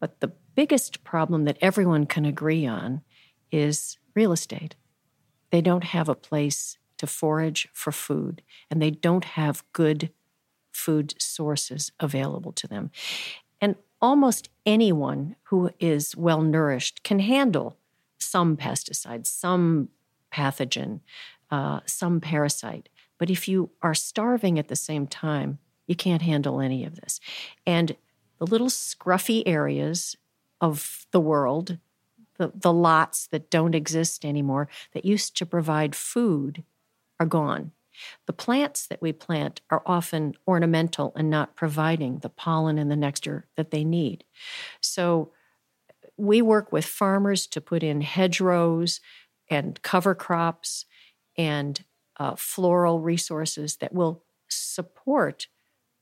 But 0.00 0.20
the 0.20 0.32
biggest 0.54 1.02
problem 1.04 1.44
that 1.44 1.58
everyone 1.60 2.06
can 2.06 2.24
agree 2.24 2.66
on 2.66 3.02
is 3.50 3.98
real 4.14 4.32
estate. 4.32 4.74
They 5.50 5.60
don't 5.60 5.84
have 5.84 6.08
a 6.08 6.14
place 6.14 6.78
to 6.98 7.06
forage 7.06 7.68
for 7.72 7.92
food, 7.92 8.42
and 8.70 8.80
they 8.80 8.90
don't 8.90 9.24
have 9.24 9.64
good 9.72 10.10
food 10.72 11.14
sources 11.18 11.92
available 12.00 12.52
to 12.52 12.66
them. 12.66 12.90
And 13.60 13.76
almost 14.00 14.50
anyone 14.66 15.36
who 15.44 15.70
is 15.80 16.16
well 16.16 16.42
nourished 16.42 17.02
can 17.02 17.20
handle 17.20 17.78
some 18.18 18.56
pesticide, 18.56 19.26
some 19.26 19.88
pathogen, 20.32 21.00
uh, 21.50 21.80
some 21.86 22.20
parasite. 22.20 22.88
But 23.18 23.30
if 23.30 23.48
you 23.48 23.70
are 23.82 23.94
starving 23.94 24.58
at 24.58 24.68
the 24.68 24.76
same 24.76 25.06
time, 25.06 25.58
you 25.86 25.94
can't 25.94 26.22
handle 26.22 26.60
any 26.60 26.84
of 26.84 26.96
this. 26.96 27.20
And 27.66 27.96
the 28.38 28.46
little 28.46 28.68
scruffy 28.68 29.42
areas 29.46 30.16
of 30.60 31.06
the 31.10 31.20
world, 31.20 31.78
the, 32.38 32.52
the 32.54 32.72
lots 32.72 33.26
that 33.28 33.50
don't 33.50 33.74
exist 33.74 34.24
anymore, 34.24 34.68
that 34.92 35.04
used 35.04 35.36
to 35.36 35.46
provide 35.46 35.94
food, 35.94 36.64
are 37.20 37.26
gone. 37.26 37.72
The 38.26 38.32
plants 38.32 38.86
that 38.86 39.00
we 39.00 39.12
plant 39.12 39.60
are 39.70 39.82
often 39.86 40.34
ornamental 40.48 41.12
and 41.14 41.30
not 41.30 41.54
providing 41.54 42.18
the 42.18 42.28
pollen 42.28 42.78
and 42.78 42.90
the 42.90 42.96
nectar 42.96 43.46
that 43.56 43.70
they 43.70 43.84
need. 43.84 44.24
So 44.80 45.30
we 46.16 46.42
work 46.42 46.72
with 46.72 46.84
farmers 46.84 47.46
to 47.48 47.60
put 47.60 47.82
in 47.82 48.00
hedgerows 48.00 49.00
and 49.48 49.80
cover 49.82 50.14
crops 50.14 50.86
and 51.36 51.84
uh, 52.18 52.34
floral 52.36 53.00
resources 53.00 53.76
that 53.76 53.92
will 53.92 54.22
support 54.48 55.48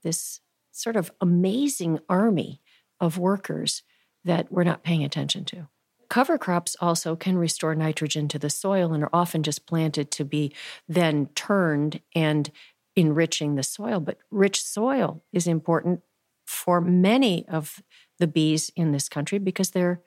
this 0.03 0.41
sort 0.71 0.97
of 0.97 1.13
amazing 1.21 1.99
army 2.09 2.61
of 3.01 3.19
workers 3.19 3.83
that 4.25 4.51
we're 4.51 4.65
not 4.65 4.83
paying 4.83 5.05
attention 5.05 5.45
to. 5.45 5.69
Cover 6.09 6.37
crops 6.37 6.77
also 6.81 7.17
can 7.17 7.39
restore 7.39 7.75
nitrogen 7.75 8.29
to 8.29 8.39
the 8.39 8.51
soil 8.51 8.93
and 8.93 9.03
are 9.03 9.11
often 9.13 9.43
just 9.43 9.67
planted 9.67 10.11
to 10.11 10.25
be 10.25 10.53
then 10.87 11.27
turned 11.35 12.01
and 12.15 12.51
enriching 12.95 13.55
the 13.55 13.63
soil. 13.63 13.99
But 13.99 14.19
rich 14.31 14.63
soil 14.63 15.23
is 15.33 15.47
important 15.47 16.03
for 16.45 16.81
many 16.81 17.49
of 17.49 17.83
the 18.19 18.27
bees 18.27 18.71
in 18.77 18.93
this 18.93 19.09
country 19.09 19.39
because 19.39 19.71
they're 19.71 20.01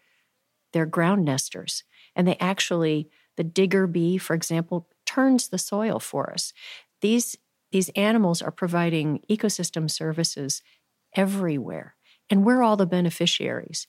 they're 0.73 0.85
ground 0.85 1.25
nesters 1.25 1.83
and 2.15 2.27
they 2.27 2.35
actually 2.39 3.09
the 3.37 3.43
digger 3.43 3.87
bee 3.87 4.17
for 4.17 4.33
example 4.33 4.87
turns 5.15 5.47
the 5.47 5.57
soil 5.57 5.99
for 5.99 6.31
us. 6.31 6.51
These, 7.01 7.37
these 7.71 7.89
animals 7.89 8.41
are 8.41 8.51
providing 8.51 9.21
ecosystem 9.29 9.89
services 9.89 10.61
everywhere, 11.15 11.95
and 12.29 12.45
we're 12.45 12.61
all 12.61 12.75
the 12.75 12.85
beneficiaries. 12.85 13.87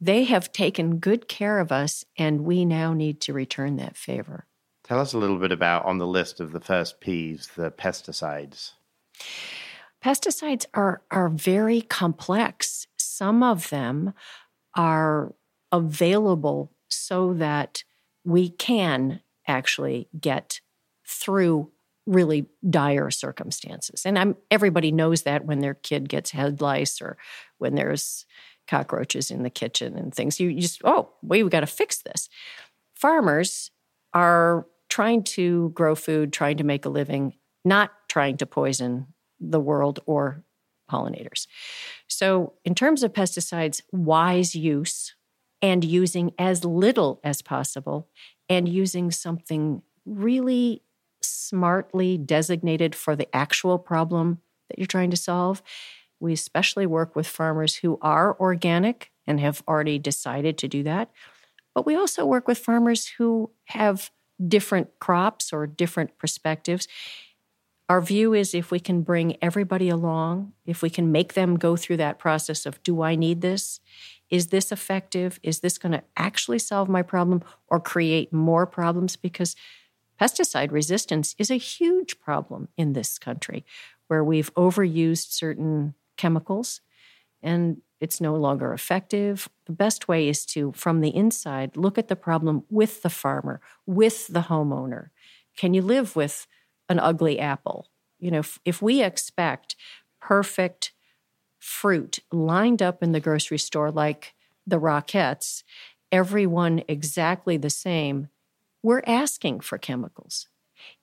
They 0.00 0.24
have 0.24 0.52
taken 0.52 0.98
good 0.98 1.26
care 1.26 1.58
of 1.58 1.72
us, 1.72 2.04
and 2.16 2.44
we 2.44 2.64
now 2.64 2.94
need 2.94 3.20
to 3.22 3.32
return 3.32 3.76
that 3.76 3.96
favor. 3.96 4.46
Tell 4.84 5.00
us 5.00 5.12
a 5.12 5.18
little 5.18 5.38
bit 5.38 5.52
about 5.52 5.84
on 5.84 5.98
the 5.98 6.06
list 6.06 6.40
of 6.40 6.52
the 6.52 6.60
first 6.60 7.00
P's, 7.00 7.48
the 7.56 7.70
pesticides. 7.72 8.72
Pesticides 10.02 10.66
are, 10.72 11.02
are 11.10 11.28
very 11.28 11.80
complex. 11.80 12.86
Some 12.96 13.42
of 13.42 13.70
them 13.70 14.14
are 14.76 15.34
available 15.72 16.70
so 16.88 17.34
that 17.34 17.82
we 18.24 18.48
can 18.48 19.20
actually 19.48 20.08
get 20.18 20.60
through 21.08 21.70
really 22.06 22.46
dire 22.68 23.10
circumstances. 23.10 24.06
And 24.06 24.18
I'm 24.18 24.36
everybody 24.50 24.92
knows 24.92 25.22
that 25.22 25.44
when 25.44 25.60
their 25.60 25.74
kid 25.74 26.08
gets 26.08 26.30
head 26.30 26.60
lice 26.60 27.02
or 27.02 27.18
when 27.58 27.74
there's 27.74 28.24
cockroaches 28.68 29.30
in 29.30 29.42
the 29.42 29.50
kitchen 29.50 29.96
and 29.96 30.14
things. 30.14 30.38
You 30.38 30.54
just, 30.60 30.80
oh, 30.84 31.10
we 31.22 31.42
got 31.48 31.60
to 31.60 31.66
fix 31.66 32.02
this. 32.02 32.28
Farmers 32.94 33.70
are 34.14 34.66
trying 34.88 35.24
to 35.24 35.70
grow 35.70 35.94
food, 35.94 36.32
trying 36.32 36.58
to 36.58 36.64
make 36.64 36.84
a 36.84 36.90
living, 36.90 37.34
not 37.64 37.90
trying 38.08 38.36
to 38.36 38.46
poison 38.46 39.06
the 39.40 39.60
world 39.60 40.00
or 40.06 40.44
pollinators. 40.90 41.46
So, 42.06 42.54
in 42.64 42.74
terms 42.74 43.02
of 43.02 43.12
pesticides, 43.12 43.82
wise 43.92 44.54
use 44.54 45.14
and 45.60 45.84
using 45.84 46.32
as 46.38 46.64
little 46.64 47.20
as 47.22 47.42
possible 47.42 48.08
and 48.48 48.68
using 48.68 49.10
something 49.10 49.82
really 50.06 50.82
smartly 51.28 52.18
designated 52.18 52.94
for 52.94 53.14
the 53.14 53.34
actual 53.34 53.78
problem 53.78 54.40
that 54.68 54.78
you're 54.78 54.86
trying 54.86 55.10
to 55.10 55.16
solve. 55.16 55.62
We 56.20 56.32
especially 56.32 56.86
work 56.86 57.14
with 57.14 57.26
farmers 57.26 57.76
who 57.76 57.98
are 58.02 58.38
organic 58.38 59.10
and 59.26 59.40
have 59.40 59.62
already 59.68 59.98
decided 59.98 60.58
to 60.58 60.68
do 60.68 60.82
that. 60.84 61.10
But 61.74 61.86
we 61.86 61.94
also 61.94 62.26
work 62.26 62.48
with 62.48 62.58
farmers 62.58 63.06
who 63.18 63.50
have 63.66 64.10
different 64.46 64.98
crops 64.98 65.52
or 65.52 65.66
different 65.66 66.16
perspectives. 66.18 66.88
Our 67.88 68.00
view 68.00 68.34
is 68.34 68.54
if 68.54 68.70
we 68.70 68.80
can 68.80 69.02
bring 69.02 69.36
everybody 69.42 69.88
along, 69.88 70.52
if 70.66 70.82
we 70.82 70.90
can 70.90 71.10
make 71.10 71.34
them 71.34 71.56
go 71.56 71.76
through 71.76 71.96
that 71.98 72.18
process 72.18 72.66
of 72.66 72.82
do 72.82 73.02
I 73.02 73.14
need 73.14 73.40
this? 73.40 73.80
Is 74.30 74.48
this 74.48 74.70
effective? 74.70 75.40
Is 75.42 75.60
this 75.60 75.78
going 75.78 75.92
to 75.92 76.02
actually 76.16 76.58
solve 76.58 76.88
my 76.88 77.02
problem 77.02 77.42
or 77.68 77.80
create 77.80 78.32
more 78.32 78.66
problems? 78.66 79.16
Because 79.16 79.56
pesticide 80.20 80.72
resistance 80.72 81.34
is 81.38 81.50
a 81.50 81.56
huge 81.56 82.20
problem 82.20 82.68
in 82.76 82.92
this 82.92 83.18
country 83.18 83.64
where 84.08 84.24
we've 84.24 84.52
overused 84.54 85.32
certain 85.32 85.94
chemicals 86.16 86.80
and 87.42 87.78
it's 88.00 88.20
no 88.20 88.34
longer 88.34 88.72
effective. 88.72 89.48
The 89.66 89.72
best 89.72 90.08
way 90.08 90.28
is 90.28 90.46
to, 90.46 90.72
from 90.72 91.00
the 91.00 91.14
inside, 91.14 91.76
look 91.76 91.98
at 91.98 92.08
the 92.08 92.16
problem 92.16 92.64
with 92.70 93.02
the 93.02 93.10
farmer, 93.10 93.60
with 93.86 94.28
the 94.28 94.42
homeowner. 94.42 95.10
Can 95.56 95.74
you 95.74 95.82
live 95.82 96.14
with 96.14 96.46
an 96.88 97.00
ugly 97.00 97.38
apple? 97.38 97.88
You 98.18 98.30
know, 98.30 98.38
if, 98.40 98.58
if 98.64 98.80
we 98.80 99.02
expect 99.02 99.76
perfect 100.20 100.92
fruit 101.58 102.20
lined 102.30 102.82
up 102.82 103.02
in 103.02 103.12
the 103.12 103.20
grocery 103.20 103.58
store 103.58 103.90
like 103.90 104.34
the 104.66 104.80
Rockettes, 104.80 105.64
everyone 106.12 106.82
exactly 106.88 107.56
the 107.56 107.70
same, 107.70 108.28
we're 108.82 109.02
asking 109.06 109.60
for 109.60 109.78
chemicals. 109.78 110.48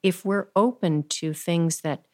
If 0.02 0.26
we're 0.26 0.50
open 0.56 1.04
to 1.10 1.34
things 1.34 1.82
that 1.82 2.06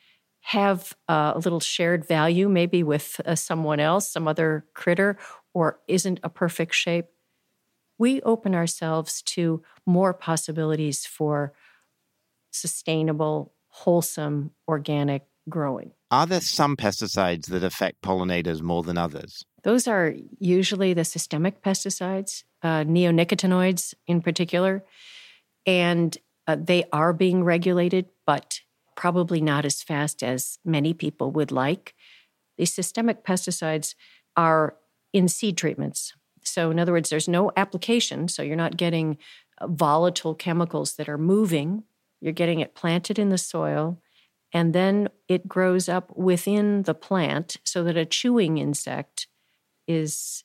have 0.42 0.96
a 1.08 1.40
little 1.44 1.60
shared 1.60 2.08
value, 2.08 2.50
maybe 2.50 2.82
with 2.82 3.22
uh, 3.26 3.36
someone 3.36 3.80
else, 3.80 4.12
some 4.12 4.28
other 4.28 4.66
critter, 4.74 5.18
or 5.54 5.80
isn't 5.88 6.20
a 6.24 6.30
perfect 6.30 6.74
shape, 6.74 7.06
we 8.00 8.22
open 8.24 8.56
ourselves 8.56 9.22
to 9.22 9.62
more 9.86 10.14
possibilities 10.14 11.06
for 11.06 11.54
sustainable, 12.50 13.54
wholesome, 13.68 14.52
organic 14.68 15.24
growing. 15.48 15.92
Are 16.10 16.26
there 16.26 16.42
some 16.42 16.76
pesticides 16.76 17.46
that 17.48 17.64
affect 17.64 18.02
pollinators 18.02 18.62
more 18.62 18.84
than 18.84 18.98
others? 18.98 19.46
Those 19.64 19.88
are 19.88 20.16
usually 20.40 20.94
the 20.94 21.06
systemic 21.06 21.62
pesticides, 21.62 22.44
uh, 22.64 22.84
neonicotinoids 22.84 23.94
in 24.08 24.22
particular, 24.22 24.84
and 25.66 26.18
uh, 26.48 26.58
they 26.60 26.86
are 26.92 27.14
being 27.14 27.44
regulated, 27.44 28.08
but 28.26 28.62
probably 28.96 29.42
not 29.42 29.66
as 29.66 29.82
fast 29.84 30.22
as 30.22 30.60
many 30.66 30.94
people 30.94 31.32
would 31.32 31.52
like. 31.52 31.96
These 32.58 32.74
systemic 32.74 33.24
pesticides 33.24 33.96
are 34.36 34.76
in 35.14 35.28
seed 35.28 35.58
treatments. 35.58 36.14
So, 36.44 36.72
in 36.72 36.80
other 36.80 36.92
words, 36.92 37.10
there's 37.10 37.28
no 37.28 37.52
application, 37.56 38.28
so 38.28 38.42
you're 38.42 38.56
not 38.56 38.78
getting 38.78 39.18
uh, 39.60 39.68
volatile 39.68 40.36
chemicals 40.36 40.96
that 40.96 41.08
are 41.08 41.18
moving. 41.18 41.84
You're 42.20 42.34
getting 42.34 42.60
it 42.60 42.76
planted 42.76 43.20
in 43.20 43.30
the 43.30 43.38
soil, 43.38 44.00
and 44.54 44.74
then 44.74 45.10
it 45.28 45.48
grows 45.48 45.88
up 45.88 46.16
within 46.18 46.84
the 46.84 46.94
plant 46.94 47.58
so 47.64 47.84
that 47.84 47.98
a 47.98 48.06
chewing 48.06 48.58
insect 48.58 49.28
is 49.88 50.44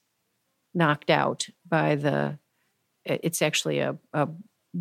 knocked 0.74 1.10
out 1.10 1.48
by 1.66 1.94
the 1.94 2.38
it's 3.04 3.40
actually 3.40 3.78
a, 3.78 3.96
a 4.12 4.28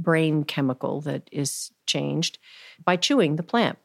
brain 0.03 0.43
chemical 0.43 1.01
that 1.01 1.27
is 1.31 1.71
changed 1.85 2.37
by 2.83 2.95
chewing 2.95 3.35
the 3.35 3.43
plant. 3.43 3.77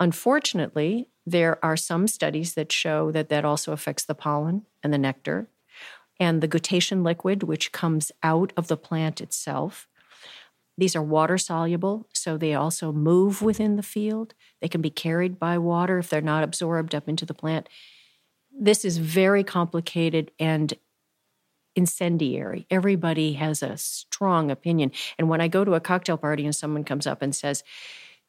Unfortunately, 0.00 1.08
there 1.24 1.64
are 1.64 1.76
some 1.76 2.06
studies 2.06 2.54
that 2.54 2.72
show 2.72 3.12
that 3.12 3.28
that 3.28 3.44
also 3.44 3.72
affects 3.72 4.04
the 4.04 4.14
pollen 4.14 4.66
and 4.82 4.92
the 4.92 4.98
nectar 4.98 5.46
and 6.18 6.40
the 6.40 6.48
guttation 6.48 7.02
liquid, 7.04 7.42
which 7.42 7.72
comes 7.72 8.12
out 8.22 8.52
of 8.56 8.68
the 8.68 8.76
plant 8.76 9.20
itself. 9.20 9.88
These 10.78 10.96
are 10.96 11.02
water 11.02 11.38
soluble, 11.38 12.08
so 12.12 12.36
they 12.36 12.54
also 12.54 12.92
move 12.92 13.42
within 13.42 13.76
the 13.76 13.82
field. 13.82 14.34
They 14.60 14.68
can 14.68 14.80
be 14.80 14.90
carried 14.90 15.38
by 15.38 15.58
water 15.58 15.98
if 15.98 16.08
they're 16.08 16.20
not 16.20 16.44
absorbed 16.44 16.94
up 16.94 17.08
into 17.08 17.26
the 17.26 17.34
plant. 17.34 17.68
This 18.50 18.84
is 18.84 18.98
very 18.98 19.44
complicated 19.44 20.30
and 20.38 20.74
incendiary. 21.74 22.66
Everybody 22.70 23.34
has 23.34 23.62
a 23.62 23.76
strong 23.76 24.50
opinion. 24.50 24.92
And 25.18 25.28
when 25.28 25.40
I 25.40 25.48
go 25.48 25.64
to 25.64 25.74
a 25.74 25.80
cocktail 25.80 26.16
party 26.16 26.44
and 26.44 26.54
someone 26.54 26.84
comes 26.84 27.06
up 27.06 27.22
and 27.22 27.34
says, 27.34 27.62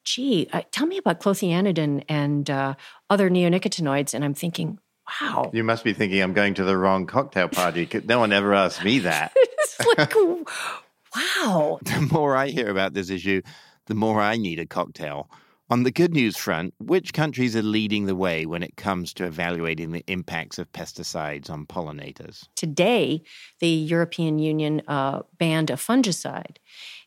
gee, 0.03 0.47
uh, 0.51 0.61
tell 0.71 0.87
me 0.87 0.97
about 0.97 1.21
clothianidin 1.21 2.03
and 2.09 2.49
uh, 2.49 2.75
other 3.09 3.29
neonicotinoids. 3.29 4.13
And 4.13 4.23
I'm 4.23 4.33
thinking, 4.33 4.79
wow. 5.21 5.51
You 5.53 5.63
must 5.63 5.83
be 5.83 5.93
thinking 5.93 6.21
I'm 6.21 6.33
going 6.33 6.53
to 6.55 6.63
the 6.63 6.77
wrong 6.77 7.05
cocktail 7.05 7.47
party. 7.47 7.87
No 8.05 8.19
one 8.19 8.33
ever 8.33 8.53
asked 8.53 8.83
me 8.83 8.99
that. 8.99 9.33
it's 9.35 9.79
like, 9.97 10.13
wow. 10.15 11.79
The 11.83 12.09
more 12.11 12.35
I 12.35 12.47
hear 12.47 12.69
about 12.69 12.93
this 12.93 13.09
issue, 13.09 13.41
the 13.87 13.95
more 13.95 14.19
I 14.19 14.37
need 14.37 14.59
a 14.59 14.65
cocktail. 14.65 15.29
On 15.69 15.83
the 15.83 15.91
good 15.91 16.13
news 16.13 16.37
front, 16.37 16.73
which 16.77 17.13
countries 17.13 17.55
are 17.55 17.63
leading 17.63 18.05
the 18.05 18.15
way 18.15 18.45
when 18.45 18.63
it 18.63 18.75
comes 18.75 19.13
to 19.13 19.25
evaluating 19.25 19.91
the 19.91 20.03
impacts 20.07 20.59
of 20.59 20.71
pesticides 20.71 21.49
on 21.49 21.65
pollinators? 21.65 22.47
Today, 22.55 23.23
the 23.59 23.69
European 23.69 24.39
Union 24.39 24.81
uh, 24.87 25.21
banned 25.39 25.69
a 25.69 25.75
fungicide. 25.75 26.57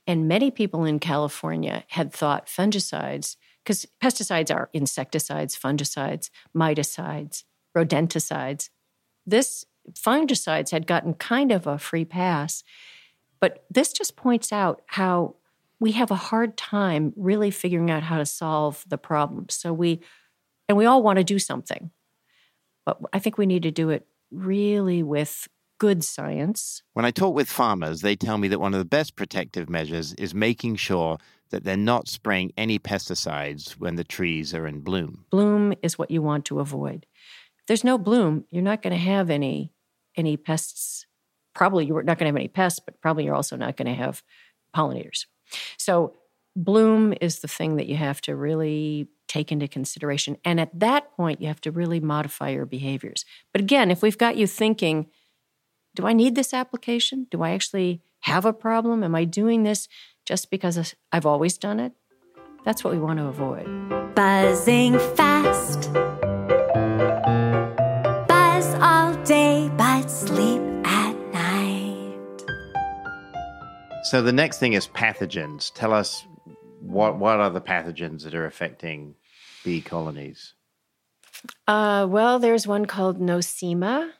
And 0.07 0.27
many 0.27 0.51
people 0.51 0.85
in 0.85 0.99
California 0.99 1.85
had 1.89 2.13
thought 2.13 2.47
fungicides, 2.47 3.37
because 3.63 3.87
pesticides 4.03 4.55
are 4.55 4.71
insecticides, 4.73 5.57
fungicides, 5.57 6.31
miticides, 6.57 7.45
rodenticides. 7.77 8.71
This 9.27 9.67
fungicides 9.93 10.71
had 10.71 10.87
gotten 10.87 11.15
kind 11.15 11.53
of 11.53 11.67
a 11.67 11.79
free 11.79 12.05
pass. 12.05 12.65
But 13.39 13.65
this 13.71 13.93
just 13.93 14.17
points 14.17 14.53
out 14.53 14.83
how 14.87 15.37
we 15.79 15.93
have 15.93 16.11
a 16.11 16.17
hard 16.17 16.57
time 16.57 17.13
really 17.17 17.51
figuring 17.51 17.91
out 17.91 18.03
how 18.03 18.19
to 18.19 18.27
solve 18.27 18.85
the 18.89 18.99
problem. 18.99 19.47
So 19.51 19.73
we, 19.73 20.01
and 20.69 20.77
we 20.77 20.87
all 20.87 21.03
want 21.03 21.19
to 21.19 21.25
do 21.25 21.39
something, 21.39 21.91
but 22.85 22.99
I 23.13 23.19
think 23.19 23.39
we 23.39 23.47
need 23.47 23.63
to 23.65 23.71
do 23.71 23.91
it 23.91 24.07
really 24.31 25.03
with 25.03 25.49
good 25.79 26.03
science. 26.03 26.83
When 26.95 27.05
I 27.05 27.11
talk 27.11 27.35
with 27.35 27.49
farmers, 27.49 28.01
they 28.01 28.17
tell 28.17 28.39
me 28.39 28.49
that 28.49 28.61
one 28.61 28.75
of 28.75 28.79
the 28.79 28.85
best 28.85 29.17
protective 29.17 29.69
measures 29.69 30.15
is 30.15 30.35
making 30.35 30.77
sure 30.77 31.19
that 31.51 31.65
they're 31.65 31.77
not 31.77 32.09
spraying 32.09 32.53
any 32.57 32.79
pesticides 32.79 33.73
when 33.73 33.97
the 33.97 34.05
trees 34.05 34.55
are 34.55 34.67
in 34.67 34.81
bloom. 34.81 35.27
Bloom 35.31 35.75
is 35.83 35.99
what 35.99 36.11
you 36.11 36.23
want 36.23 36.45
to 36.47 36.61
avoid. 36.61 37.07
If 37.59 37.67
there's 37.67 37.85
no 37.85 37.99
bloom, 37.99 38.45
you're 38.51 38.63
not 38.63 38.83
going 38.83 38.93
to 38.93 38.99
have 38.99 39.31
any 39.31 39.73
any 40.17 40.37
pests. 40.39 41.07
Probably 41.55 41.85
you're 41.85 42.03
not 42.03 42.19
going 42.19 42.25
to 42.25 42.31
have 42.31 42.37
any 42.37 42.49
pests, 42.49 42.81
but 42.81 43.01
probably 43.03 43.25
you're 43.25 43.35
also 43.35 43.57
not 43.57 43.77
going 43.77 43.87
to 43.87 43.95
have 43.95 44.23
pollinators. 44.75 45.27
So, 45.77 46.15
bloom 46.55 47.13
is 47.21 47.41
the 47.41 47.49
thing 47.49 47.77
that 47.77 47.87
you 47.87 47.97
have 47.97 48.21
to 48.23 48.35
really 48.35 49.09
take 49.29 49.53
into 49.53 49.69
consideration. 49.69 50.37
And 50.45 50.59
at 50.59 50.79
that 50.79 51.13
point, 51.13 51.41
you 51.41 51.49
have 51.49 51.61
to 51.63 51.71
really 51.71 52.01
modify 52.01 52.51
your 52.51 52.65
behaviors. 52.65 53.25
But 53.53 53.61
again, 53.61 53.91
if 53.91 54.03
we've 54.03 54.17
got 54.17 54.37
you 54.37 54.47
thinking, 54.47 55.07
do 55.95 56.07
I 56.07 56.13
need 56.13 56.35
this 56.35 56.55
application? 56.55 57.27
Do 57.31 57.43
I 57.43 57.51
actually 57.51 58.03
have 58.21 58.45
a 58.45 58.53
problem? 58.53 59.03
Am 59.03 59.15
I 59.15 59.25
doing 59.25 59.63
this 59.63 59.89
just 60.25 60.51
because 60.51 60.95
I've 61.13 61.27
always 61.27 61.59
done 61.59 61.81
it? 61.81 61.93
That's 62.65 62.83
what 62.83 62.93
we 62.93 62.99
want 62.99 63.19
to 63.19 63.27
avoid. 63.27 64.15
Buzzing 64.15 64.99
fast. 65.15 65.91
So 74.07 74.23
the 74.23 74.33
next 74.33 74.59
thing 74.59 74.75
is 74.75 74.87
pathogens. 74.87 75.75
Tell 75.75 75.93
us 75.93 76.25
what 76.81 77.19
what 77.19 77.41
are 77.41 77.51
the 77.51 77.61
pathogens 77.61 78.23
that 78.23 78.37
are 78.37 78.47
affecting 78.47 79.17
bee 79.65 79.81
colonies? 79.81 80.55
Uh, 81.67 82.07
well, 82.09 82.39
there's 82.39 82.69
one 82.69 82.87
called 82.87 83.21
nosema. 83.21 84.11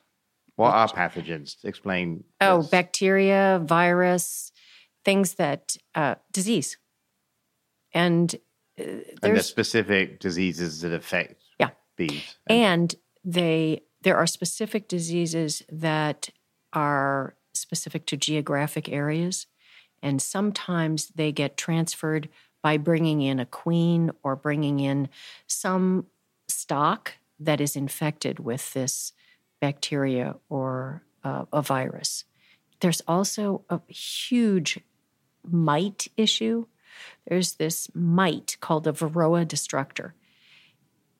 What 0.57 0.73
are 0.73 0.89
pathogens? 0.89 1.63
Explain. 1.63 2.25
Oh, 2.41 2.57
this. 2.57 2.69
bacteria, 2.69 3.61
virus, 3.63 4.51
things 5.05 5.35
that 5.35 5.77
uh, 5.95 6.15
disease, 6.33 6.77
and 7.93 8.35
uh, 8.77 8.83
and 9.23 9.37
the 9.37 9.41
specific 9.41 10.19
diseases 10.19 10.81
that 10.81 10.91
affect 10.91 11.41
yeah 11.61 11.69
bees, 11.95 12.35
and 12.47 12.93
they 13.23 13.83
there 14.01 14.17
are 14.17 14.27
specific 14.27 14.89
diseases 14.89 15.63
that 15.69 16.29
are 16.73 17.37
specific 17.53 18.05
to 18.07 18.17
geographic 18.17 18.89
areas 18.89 19.47
and 20.01 20.21
sometimes 20.21 21.07
they 21.15 21.31
get 21.31 21.57
transferred 21.57 22.29
by 22.61 22.77
bringing 22.77 23.21
in 23.21 23.39
a 23.39 23.45
queen 23.45 24.11
or 24.23 24.35
bringing 24.35 24.79
in 24.79 25.09
some 25.47 26.05
stock 26.47 27.13
that 27.39 27.61
is 27.61 27.75
infected 27.75 28.39
with 28.39 28.73
this 28.73 29.13
bacteria 29.61 30.35
or 30.49 31.03
uh, 31.23 31.45
a 31.51 31.61
virus. 31.61 32.25
There's 32.79 33.01
also 33.07 33.63
a 33.69 33.81
huge 33.91 34.79
mite 35.43 36.07
issue. 36.17 36.67
There's 37.27 37.55
this 37.55 37.89
mite 37.93 38.57
called 38.59 38.87
a 38.87 38.91
Varroa 38.91 39.47
destructor. 39.47 40.13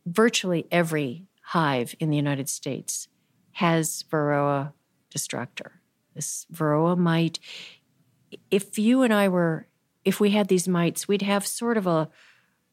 Virtually 0.06 0.66
every 0.72 1.26
hive 1.42 1.96
in 2.00 2.10
the 2.10 2.18
United 2.18 2.50
States 2.50 3.08
has 3.54 4.04
Varroa 4.12 4.74
destructor. 5.10 5.74
This 6.14 6.46
Varroa 6.54 6.98
mite 6.98 7.40
if 8.52 8.78
you 8.78 9.02
and 9.02 9.14
I 9.14 9.30
were, 9.30 9.68
if 10.06 10.20
we 10.20 10.32
had 10.32 10.48
these 10.48 10.68
mites, 10.68 11.08
we'd 11.08 11.22
have 11.22 11.46
sort 11.46 11.78
of 11.78 11.88
a, 11.88 12.10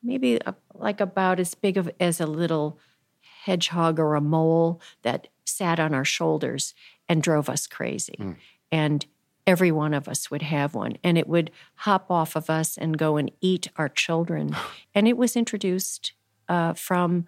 maybe 0.02 0.36
a, 0.44 0.54
like 0.74 1.00
about 1.00 1.40
as 1.40 1.54
big 1.54 1.76
of 1.76 1.90
as 2.00 2.20
a 2.20 2.26
little 2.26 2.78
hedgehog 3.44 3.98
or 3.98 4.14
a 4.14 4.20
mole 4.20 4.80
that 5.02 5.28
sat 5.44 5.78
on 5.78 5.94
our 5.94 6.04
shoulders 6.04 6.74
and 7.08 7.22
drove 7.22 7.48
us 7.48 7.66
crazy. 7.66 8.16
Mm. 8.18 8.36
And 8.72 9.06
every 9.46 9.70
one 9.70 9.94
of 9.94 10.08
us 10.08 10.30
would 10.30 10.42
have 10.42 10.74
one, 10.74 10.96
and 11.04 11.18
it 11.18 11.28
would 11.28 11.50
hop 11.76 12.10
off 12.10 12.34
of 12.34 12.48
us 12.48 12.78
and 12.78 12.96
go 12.96 13.16
and 13.16 13.30
eat 13.40 13.68
our 13.76 13.88
children. 13.88 14.56
and 14.94 15.06
it 15.06 15.16
was 15.16 15.36
introduced 15.36 16.12
uh, 16.48 16.72
from 16.74 17.26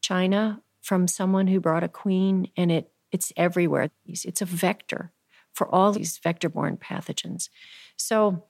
China 0.00 0.62
from 0.80 1.06
someone 1.06 1.48
who 1.48 1.60
brought 1.60 1.84
a 1.84 1.88
queen, 1.88 2.48
and 2.56 2.72
it 2.72 2.90
it's 3.12 3.32
everywhere. 3.36 3.90
It's 4.06 4.42
a 4.42 4.46
vector 4.46 5.12
for 5.58 5.68
all 5.74 5.92
these 5.92 6.18
vector 6.18 6.48
borne 6.48 6.76
pathogens. 6.76 7.48
So 7.96 8.44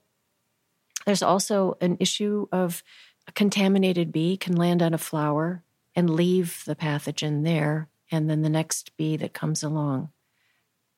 there's 1.07 1.23
also 1.23 1.79
an 1.81 1.97
issue 2.01 2.47
of 2.53 2.83
a 3.27 3.33
contaminated 3.33 4.13
bee 4.13 4.37
can 4.37 4.55
land 4.57 4.83
on 4.83 4.93
a 4.95 4.99
flower 4.99 5.65
and 5.97 6.11
leave 6.11 6.63
the 6.67 6.77
pathogen 6.77 7.45
there. 7.45 7.89
And 8.11 8.29
then 8.29 8.43
the 8.43 8.51
next 8.51 8.97
bee 8.97 9.17
that 9.17 9.33
comes 9.33 9.63
along 9.63 10.11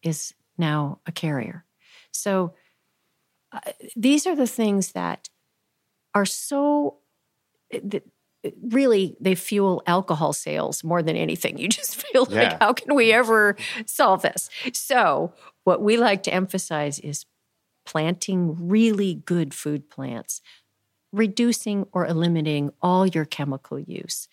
is 0.03 0.35
now 0.59 0.99
a 1.07 1.13
carrier. 1.13 1.65
So 2.13 2.55
uh, 3.53 3.61
these 3.97 4.27
are 4.27 4.37
the 4.37 4.47
things 4.47 4.93
that 4.93 5.29
are 6.15 6.27
so, 6.27 6.99
really 8.63 9.17
they 9.21 9.35
fuel 9.35 9.83
alcohol 9.87 10.33
sales 10.33 10.83
more 10.83 11.03
than 11.03 11.17
anything. 11.17 11.59
You 11.59 11.69
just 11.69 11.97
feel 12.03 12.23
like, 12.25 12.33
Yeah. 12.53 12.57
how 12.61 12.73
can 12.73 12.95
we 12.95 13.13
ever 13.13 13.57
solve 13.87 14.23
this? 14.23 14.49
So, 14.73 15.35
what 15.65 15.83
we 15.83 15.97
like 15.97 16.23
to 16.25 16.35
emphasize 16.35 16.99
is 16.99 17.27
planting 17.85 18.69
really 18.69 19.15
good 19.15 19.55
food 19.55 19.91
plants, 19.91 20.41
reducing 21.13 21.87
or 21.93 22.07
eliminating 22.07 22.71
all 22.81 23.07
your 23.07 23.25
chemical 23.25 23.79
use, 23.79 24.29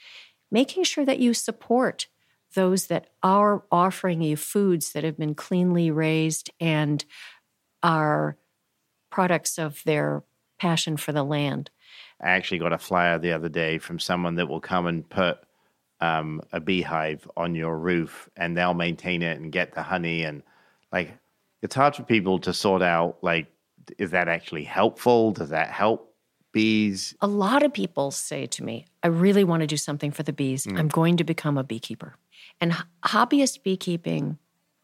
making 0.52 0.84
sure 0.84 1.06
that 1.06 1.20
you 1.20 1.34
support 1.34 2.08
those 2.54 2.88
that 2.88 3.10
are 3.24 3.63
offering 3.72 4.22
you 4.22 4.38
foods 4.38 4.94
that 4.94 5.04
have 5.04 5.18
been 5.18 5.36
cleanly 5.36 5.92
raised 5.92 6.50
and 6.60 7.04
are 7.84 8.38
products 9.10 9.58
of 9.58 9.84
their 9.84 10.24
passion 10.60 10.98
for 10.98 11.12
the 11.12 11.24
land. 11.24 11.70
I 12.22 12.30
actually 12.30 12.60
got 12.60 12.74
a 12.74 12.78
flyer 12.78 13.20
the 13.20 13.34
other 13.34 13.50
day 13.50 13.78
from 13.78 14.00
someone 14.00 14.36
that 14.36 14.48
will 14.48 14.60
come 14.60 14.88
and 14.88 15.08
put 15.08 15.40
um, 16.00 16.42
a 16.52 16.60
beehive 16.60 17.30
on 17.38 17.56
your 17.56 17.78
roof 17.78 18.30
and 18.36 18.56
they'll 18.56 18.74
maintain 18.74 19.22
it 19.22 19.40
and 19.40 19.52
get 19.52 19.74
the 19.74 19.84
honey. 19.84 20.24
And 20.24 20.44
like, 20.91 21.17
it's 21.62 21.76
hard 21.76 21.95
for 21.95 22.04
people 22.04 22.39
to 22.39 22.54
sort 22.54 22.82
out, 22.82 23.17
like, 23.21 23.47
is 23.97 24.12
that 24.12 24.28
actually 24.28 24.63
helpful? 24.63 25.32
Does 25.32 25.50
that 25.50 25.69
help 25.69 26.13
bees? 26.52 27.15
A 27.21 27.28
lot 27.28 27.63
of 27.63 27.73
people 27.73 28.12
say 28.12 28.45
to 28.47 28.63
me, 28.63 28.86
I 29.04 29.08
really 29.08 29.43
want 29.43 29.62
to 29.62 29.67
do 29.67 29.78
something 29.78 30.12
for 30.12 30.23
the 30.23 30.34
bees. 30.34 30.65
Mm. 30.65 30.80
I'm 30.80 30.88
going 30.88 31.17
to 31.17 31.23
become 31.23 31.58
a 31.58 31.63
beekeeper. 31.63 32.15
And 32.60 32.73
h- 32.73 32.80
hobbyist 33.06 33.63
beekeeping, 33.63 34.38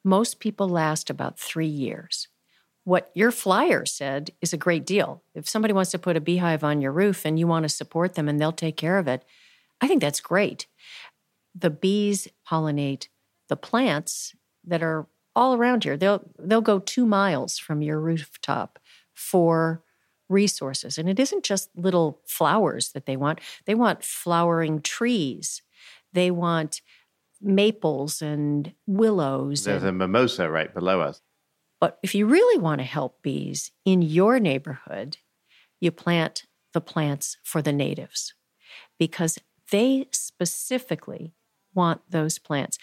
most 0.04 0.40
people 0.40 0.70
last 0.70 1.10
about 1.10 1.40
three 1.40 1.68
years. 1.68 2.28
What 2.86 3.12
your 3.14 3.32
flyer 3.32 3.86
said 3.86 4.32
is 4.42 4.52
a 4.52 4.58
great 4.58 4.86
deal. 4.86 5.24
If 5.34 5.48
somebody 5.48 5.74
wants 5.74 5.92
to 5.92 6.00
put 6.00 6.18
a 6.18 6.22
beehive 6.22 6.64
on 6.64 6.82
your 6.82 6.92
roof 6.92 7.26
and 7.26 7.40
you 7.40 7.48
want 7.48 7.64
to 7.64 7.70
support 7.70 8.16
them 8.16 8.28
and 8.28 8.40
they'll 8.40 8.52
take 8.52 8.76
care 8.76 8.98
of 8.98 9.08
it, 9.08 9.24
I 9.80 9.88
think 9.88 10.02
that's 10.02 10.20
great. 10.20 10.68
The 11.56 11.70
bees 11.70 12.28
pollinate 12.50 13.08
the 13.48 13.56
plants 13.56 14.36
that 14.66 14.84
are 14.84 15.08
all 15.36 15.56
around 15.56 15.84
here. 15.84 15.98
They'll 15.98 16.24
they'll 16.40 16.62
go 16.62 16.80
2 16.80 17.06
miles 17.06 17.58
from 17.58 17.82
your 17.82 18.00
rooftop 18.00 18.80
for 19.14 19.82
resources. 20.30 20.98
And 20.98 21.10
it 21.10 21.20
isn't 21.20 21.44
just 21.44 21.70
little 21.76 22.22
flowers 22.26 22.92
that 22.94 23.06
they 23.06 23.18
want. 23.18 23.40
They 23.66 23.76
want 23.76 24.04
flowering 24.04 24.82
trees. 24.82 25.62
They 26.14 26.32
want 26.32 26.82
maples 27.42 28.22
and 28.22 28.74
willows 28.88 29.66
There's 29.66 29.84
and 29.84 29.90
a 29.90 29.92
mimosa 29.92 30.50
right 30.50 30.74
below 30.74 31.02
us. 31.02 31.22
but 31.84 32.00
if 32.02 32.16
you 32.16 32.26
really 32.26 32.58
want 32.58 32.80
to 32.80 32.86
help 32.86 33.22
bees 33.22 33.70
in 33.84 34.02
your 34.02 34.40
neighborhood, 34.40 35.18
you 35.82 35.92
plant 35.92 36.46
the 36.72 36.80
plants 36.80 37.36
for 37.44 37.62
the 37.62 37.74
natives 37.74 38.34
because 38.98 39.38
they 39.70 40.08
specifically 40.12 41.34
want 41.74 42.00
those 42.10 42.40
plants. 42.40 42.78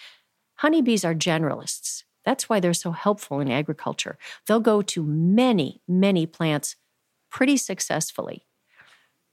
Honeybees 0.57 1.03
are 1.03 1.15
generalists. 1.15 2.05
That's 2.25 2.49
why 2.49 2.61
they're 2.61 2.75
so 2.75 2.93
helpful 2.93 3.41
in 3.41 3.51
agriculture. 3.51 4.19
They'll 4.47 4.61
go 4.61 4.83
to 4.83 5.03
many, 5.03 5.81
many 5.89 6.27
plants 6.27 6.77
pretty 7.31 7.57
successfully. 7.57 8.47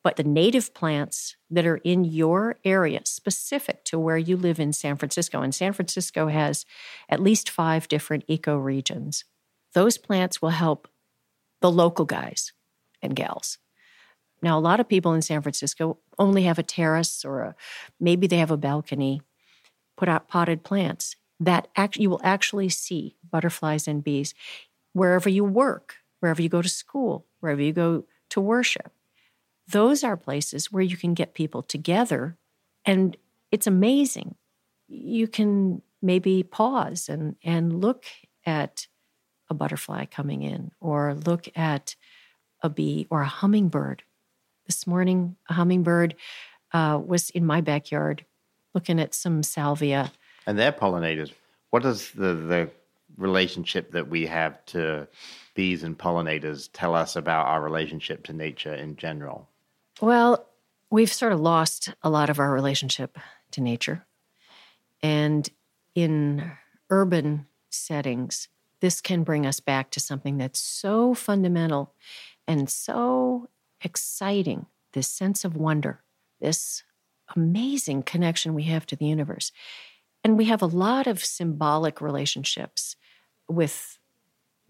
But 0.04 0.16
the 0.16 0.24
native 0.24 0.74
plants 0.74 1.36
that 1.50 1.66
are 1.66 1.78
in 1.78 2.06
your 2.06 2.58
area, 2.64 3.02
specific 3.04 3.84
to 3.86 4.00
where 4.00 4.18
you 4.18 4.38
live 4.38 4.60
in 4.60 4.72
San 4.72 4.96
Francisco, 4.96 5.42
and 5.42 5.54
San 5.54 5.74
Francisco 5.74 6.28
has 6.28 6.66
at 7.10 7.22
least 7.22 7.50
five 7.50 7.88
different 7.90 8.26
ecoregions, 8.28 9.24
those 9.74 9.98
plants 9.98 10.42
will 10.42 10.52
help 10.52 10.88
the 11.60 11.72
local 11.72 12.06
guys 12.06 12.54
and 13.02 13.16
gals. 13.16 13.58
Now, 14.42 14.58
a 14.58 14.62
lot 14.62 14.80
of 14.80 14.88
people 14.88 15.14
in 15.14 15.22
San 15.22 15.42
Francisco 15.42 15.98
only 16.18 16.44
have 16.44 16.60
a 16.60 16.64
terrace 16.64 17.26
or 17.26 17.42
a, 17.42 17.56
maybe 18.00 18.28
they 18.28 18.38
have 18.38 18.52
a 18.52 18.58
balcony, 18.58 19.22
put 19.98 20.08
out 20.08 20.28
potted 20.28 20.64
plants. 20.64 21.16
That 21.40 21.68
act, 21.76 21.98
you 21.98 22.10
will 22.10 22.22
actually 22.24 22.70
see 22.70 23.16
butterflies 23.30 23.88
and 23.88 24.04
bees 24.04 24.34
wherever 24.94 25.30
you 25.30 25.44
work, 25.44 25.98
wherever 26.20 26.42
you 26.42 26.50
go 26.50 26.62
to 26.62 26.70
school, 26.70 27.26
wherever 27.40 27.62
you 27.62 27.74
go 27.74 28.06
to 28.30 28.42
worship. 28.42 28.92
Those 29.68 30.04
are 30.04 30.18
places 30.18 30.72
where 30.72 30.82
you 30.82 30.98
can 30.98 31.14
get 31.14 31.34
people 31.34 31.62
together, 31.62 32.38
and 32.86 33.16
it's 33.52 33.68
amazing. 33.68 34.36
You 34.88 35.28
can 35.28 35.82
maybe 36.02 36.44
pause 36.44 37.10
and, 37.10 37.36
and 37.44 37.82
look 37.82 38.06
at 38.46 38.88
a 39.50 39.54
butterfly 39.54 40.06
coming 40.06 40.42
in, 40.42 40.72
or 40.80 41.14
look 41.14 41.48
at 41.56 41.96
a 42.64 42.70
bee 42.70 43.08
or 43.10 43.22
a 43.22 43.28
hummingbird. 43.28 44.04
This 44.66 44.88
morning, 44.88 45.36
a 45.50 45.54
hummingbird 45.54 46.16
uh, 46.74 47.00
was 47.06 47.30
in 47.30 47.46
my 47.46 47.62
backyard 47.62 48.26
looking 48.74 49.00
at 49.00 49.14
some 49.14 49.44
salvia. 49.44 50.12
And 50.48 50.58
they're 50.58 50.72
pollinators. 50.72 51.32
What 51.70 51.84
does 51.84 52.10
the, 52.12 52.34
the 52.34 52.72
relationship 53.18 53.92
that 53.92 54.08
we 54.08 54.26
have 54.26 54.66
to 54.68 55.08
bees 55.54 55.84
and 55.84 55.98
pollinators 55.98 56.70
tell 56.74 56.96
us 56.96 57.16
about 57.16 57.46
our 57.48 57.62
relationship 57.62 58.24
to 58.26 58.34
nature 58.34 58.74
in 58.74 58.96
general? 58.96 59.50
Well, 60.02 60.48
we've 60.90 61.14
sort 61.14 61.34
of 61.34 61.40
lost 61.40 61.94
a 62.02 62.10
lot 62.10 62.30
of 62.30 62.40
our 62.40 62.52
relationship 62.52 63.18
to 63.52 63.62
nature. 63.62 64.06
And 65.04 65.48
in 65.94 66.52
urban 66.90 67.48
settings, 67.70 68.48
this 68.80 69.02
can 69.02 69.24
bring 69.24 69.46
us 69.46 69.60
back 69.60 69.92
to 69.92 70.00
something 70.00 70.38
that's 70.38 70.60
so 70.60 71.14
fundamental 71.14 71.94
and 72.48 72.70
so 72.70 73.50
exciting 73.82 74.68
this 74.94 75.08
sense 75.08 75.44
of 75.44 75.56
wonder, 75.56 76.02
this 76.40 76.84
amazing 77.36 78.04
connection 78.04 78.54
we 78.54 78.64
have 78.64 78.86
to 78.86 78.96
the 78.96 79.06
universe. 79.06 79.52
And 80.24 80.38
we 80.38 80.46
have 80.46 80.62
a 80.62 80.68
lot 80.68 81.08
of 81.08 81.24
symbolic 81.24 82.02
relationships 82.02 82.96
with 83.48 83.98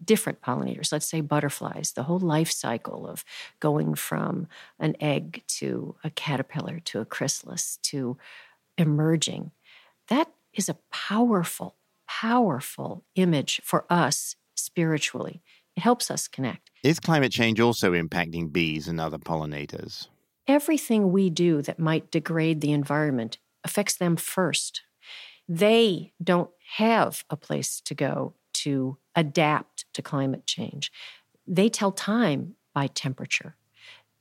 different 0.04 0.40
pollinators, 0.40 0.92
let's 0.92 1.08
say 1.08 1.20
butterflies, 1.20 1.92
the 1.92 2.04
whole 2.04 2.20
life 2.20 2.50
cycle 2.50 3.06
of 3.06 3.24
going 3.60 3.94
from 3.94 4.46
an 4.78 4.94
egg 5.00 5.42
to 5.48 5.96
a 6.04 6.10
caterpillar 6.10 6.80
to 6.80 7.00
a 7.00 7.04
chrysalis 7.04 7.78
to 7.82 8.16
emerging. 8.76 9.50
That 10.08 10.30
is 10.54 10.68
a 10.68 10.78
powerful, 10.92 11.76
powerful 12.06 13.04
image 13.16 13.60
for 13.64 13.84
us 13.90 14.36
spiritually. 14.54 15.42
It 15.76 15.80
helps 15.80 16.10
us 16.10 16.28
connect. 16.28 16.70
Is 16.82 17.00
climate 17.00 17.32
change 17.32 17.60
also 17.60 17.92
impacting 17.92 18.52
bees 18.52 18.88
and 18.88 19.00
other 19.00 19.18
pollinators? 19.18 20.08
Everything 20.46 21.12
we 21.12 21.28
do 21.28 21.60
that 21.62 21.78
might 21.78 22.10
degrade 22.10 22.60
the 22.60 22.72
environment 22.72 23.38
affects 23.64 23.96
them 23.96 24.16
first. 24.16 24.82
They 25.48 26.12
don't 26.22 26.50
have 26.76 27.24
a 27.30 27.36
place 27.36 27.80
to 27.82 27.94
go 27.94 28.34
to 28.54 28.98
adapt 29.14 29.86
to 29.94 30.02
climate 30.02 30.46
change. 30.46 30.92
They 31.46 31.68
tell 31.68 31.92
time 31.92 32.56
by 32.74 32.88
temperature. 32.88 33.56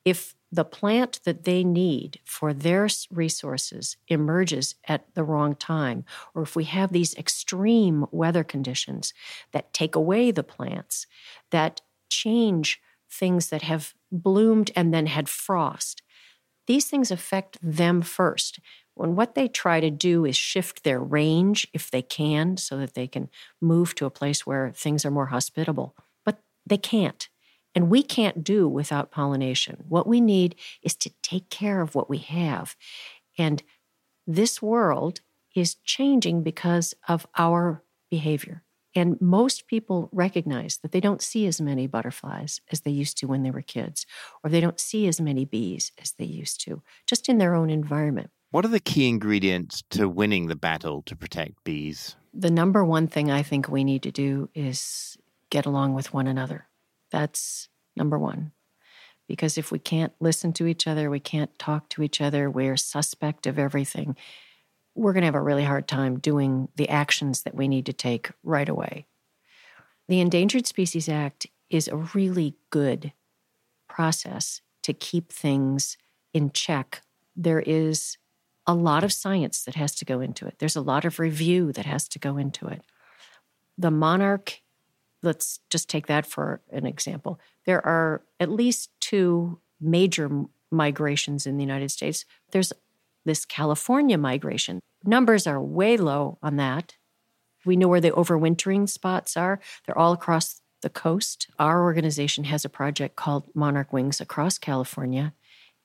If 0.05 0.35
the 0.51 0.63
plant 0.63 1.19
that 1.25 1.43
they 1.43 1.63
need 1.63 2.19
for 2.23 2.53
their 2.53 2.87
resources 3.11 3.97
emerges 4.07 4.75
at 4.87 5.13
the 5.13 5.23
wrong 5.23 5.55
time, 5.55 6.05
or 6.33 6.43
if 6.43 6.55
we 6.55 6.63
have 6.63 6.93
these 6.93 7.13
extreme 7.15 8.05
weather 8.11 8.45
conditions 8.45 9.13
that 9.51 9.73
take 9.73 9.95
away 9.95 10.31
the 10.31 10.43
plants, 10.43 11.05
that 11.51 11.81
change 12.09 12.79
things 13.11 13.49
that 13.49 13.63
have 13.63 13.93
bloomed 14.11 14.71
and 14.75 14.93
then 14.93 15.07
had 15.07 15.27
frost, 15.27 16.01
these 16.67 16.85
things 16.85 17.11
affect 17.11 17.57
them 17.61 18.01
first. 18.01 18.59
When 18.97 19.15
what 19.15 19.35
they 19.35 19.47
try 19.47 19.79
to 19.79 19.89
do 19.89 20.25
is 20.25 20.35
shift 20.35 20.83
their 20.83 20.99
range 20.99 21.67
if 21.73 21.91
they 21.91 22.01
can, 22.01 22.57
so 22.57 22.77
that 22.77 22.93
they 22.93 23.07
can 23.07 23.29
move 23.61 23.95
to 23.95 24.05
a 24.05 24.11
place 24.11 24.45
where 24.45 24.71
things 24.71 25.05
are 25.05 25.11
more 25.11 25.27
hospitable, 25.27 25.95
but 26.25 26.39
they 26.65 26.77
can't. 26.77 27.29
And 27.75 27.89
we 27.89 28.01
can't 28.01 28.43
do 28.43 28.67
without 28.67 29.11
pollination. 29.11 29.83
What 29.87 30.07
we 30.07 30.19
need 30.19 30.55
is 30.81 30.95
to 30.95 31.11
take 31.21 31.49
care 31.49 31.81
of 31.81 31.93
what 31.93 32.09
we 32.09 32.17
have. 32.17 32.75
And 33.37 33.61
this 34.25 34.61
world 34.61 35.21
is 35.55 35.75
changing 35.83 36.43
because 36.43 36.95
of 37.07 37.27
our 37.37 37.83
behavior. 38.09 38.63
And 38.95 39.21
most 39.21 39.67
people 39.67 40.09
recognize 40.11 40.77
that 40.77 40.91
they 40.91 40.99
don't 40.99 41.21
see 41.21 41.45
as 41.45 41.61
many 41.61 41.85
butterflies 41.85 42.61
as 42.71 42.81
they 42.81 42.89
used 42.89 43.17
to 43.19 43.27
when 43.27 43.43
they 43.43 43.51
were 43.51 43.61
kids, 43.61 44.07
or 44.43 44.49
they 44.49 44.59
don't 44.59 44.79
see 44.79 45.07
as 45.07 45.21
many 45.21 45.45
bees 45.45 45.91
as 46.01 46.13
they 46.13 46.25
used 46.25 46.61
to, 46.61 46.81
just 47.05 47.29
in 47.29 47.37
their 47.37 47.53
own 47.53 47.69
environment. 47.69 48.31
What 48.51 48.63
are 48.63 48.69
the 48.69 48.79
key 48.79 49.09
ingredients 49.09 49.83
to 49.89 50.07
winning 50.07 50.47
the 50.47 50.55
battle 50.55 51.01
to 51.03 51.15
protect 51.15 51.63
bees? 51.63 52.15
The 52.33 52.49
number 52.49 52.83
one 52.83 53.07
thing 53.07 53.29
I 53.29 53.43
think 53.43 53.67
we 53.67 53.83
need 53.83 54.03
to 54.03 54.11
do 54.11 54.49
is 54.55 55.17
get 55.49 55.65
along 55.65 55.93
with 55.93 56.13
one 56.13 56.27
another. 56.27 56.67
That's 57.11 57.67
number 57.95 58.17
one. 58.17 58.53
Because 59.27 59.57
if 59.57 59.71
we 59.71 59.79
can't 59.79 60.13
listen 60.21 60.53
to 60.53 60.67
each 60.67 60.87
other, 60.87 61.09
we 61.09 61.19
can't 61.19 61.57
talk 61.59 61.89
to 61.89 62.03
each 62.03 62.21
other, 62.21 62.49
we're 62.49 62.77
suspect 62.77 63.45
of 63.45 63.59
everything, 63.59 64.15
we're 64.95 65.11
going 65.11 65.21
to 65.23 65.27
have 65.27 65.35
a 65.35 65.41
really 65.41 65.65
hard 65.65 65.87
time 65.87 66.17
doing 66.17 66.69
the 66.77 66.87
actions 66.87 67.43
that 67.43 67.53
we 67.53 67.67
need 67.67 67.85
to 67.87 67.93
take 67.93 68.31
right 68.43 68.69
away. 68.69 69.05
The 70.07 70.21
Endangered 70.21 70.65
Species 70.65 71.09
Act 71.09 71.47
is 71.69 71.89
a 71.89 71.97
really 71.97 72.55
good 72.69 73.11
process 73.89 74.61
to 74.83 74.93
keep 74.93 75.33
things 75.33 75.97
in 76.33 76.51
check 76.51 77.01
there 77.37 77.59
is 77.59 78.17
a 78.67 78.75
lot 78.75 79.03
of 79.03 79.13
science 79.13 79.63
that 79.63 79.75
has 79.75 79.95
to 79.95 80.05
go 80.05 80.19
into 80.19 80.45
it. 80.45 80.59
There's 80.59 80.75
a 80.75 80.81
lot 80.81 81.05
of 81.05 81.19
review 81.19 81.71
that 81.71 81.85
has 81.85 82.07
to 82.09 82.19
go 82.19 82.37
into 82.37 82.67
it. 82.67 82.81
The 83.77 83.91
monarch, 83.91 84.61
let's 85.23 85.59
just 85.69 85.89
take 85.89 86.07
that 86.07 86.25
for 86.25 86.61
an 86.71 86.85
example. 86.85 87.39
There 87.65 87.83
are 87.85 88.21
at 88.39 88.51
least 88.51 88.91
two 88.99 89.59
major 89.79 90.29
migrations 90.69 91.47
in 91.47 91.57
the 91.57 91.63
United 91.63 91.91
States. 91.91 92.25
There's 92.51 92.73
this 93.23 93.45
California 93.45 94.17
migration. 94.17 94.81
Numbers 95.03 95.47
are 95.47 95.61
way 95.61 95.95
low 95.95 96.37
on 96.43 96.57
that. 96.57 96.95
We 97.65 97.75
know 97.75 97.87
where 97.87 98.01
the 98.01 98.11
overwintering 98.11 98.89
spots 98.89 99.37
are. 99.37 99.59
They're 99.85 99.97
all 99.97 100.13
across 100.13 100.61
the 100.81 100.89
coast. 100.89 101.47
Our 101.57 101.83
organization 101.83 102.45
has 102.45 102.65
a 102.65 102.69
project 102.69 103.15
called 103.15 103.49
Monarch 103.53 103.91
Wings 103.91 104.21
across 104.21 104.57
California, 104.57 105.33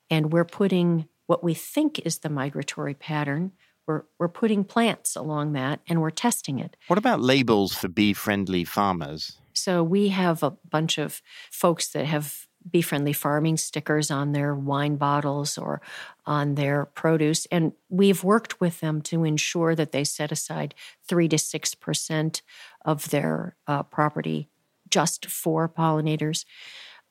and 0.09 0.31
we're 0.31 0.45
putting 0.45 1.07
what 1.27 1.43
we 1.43 1.53
think 1.53 1.99
is 1.99 2.19
the 2.19 2.29
migratory 2.29 2.93
pattern. 2.93 3.51
We're, 3.87 4.03
we're 4.17 4.29
putting 4.29 4.63
plants 4.63 5.15
along 5.15 5.53
that 5.53 5.81
and 5.87 6.01
we're 6.01 6.09
testing 6.09 6.59
it. 6.59 6.77
What 6.87 6.99
about 6.99 7.19
labels 7.19 7.73
for 7.73 7.89
bee 7.89 8.13
friendly 8.13 8.63
farmers? 8.63 9.37
So 9.53 9.83
we 9.83 10.09
have 10.09 10.41
a 10.41 10.51
bunch 10.51 10.97
of 10.97 11.21
folks 11.51 11.89
that 11.89 12.05
have 12.05 12.47
bee 12.69 12.81
friendly 12.81 13.13
farming 13.13 13.57
stickers 13.57 14.09
on 14.09 14.31
their 14.31 14.55
wine 14.55 14.95
bottles 14.95 15.57
or 15.57 15.81
on 16.25 16.55
their 16.55 16.85
produce. 16.85 17.45
And 17.47 17.73
we've 17.89 18.23
worked 18.23 18.61
with 18.61 18.79
them 18.79 19.01
to 19.03 19.23
ensure 19.23 19.75
that 19.75 19.91
they 19.91 20.03
set 20.03 20.31
aside 20.31 20.73
three 21.07 21.27
to 21.27 21.35
6% 21.35 22.41
of 22.85 23.09
their 23.09 23.55
uh, 23.67 23.83
property 23.83 24.49
just 24.89 25.25
for 25.25 25.67
pollinators. 25.67 26.45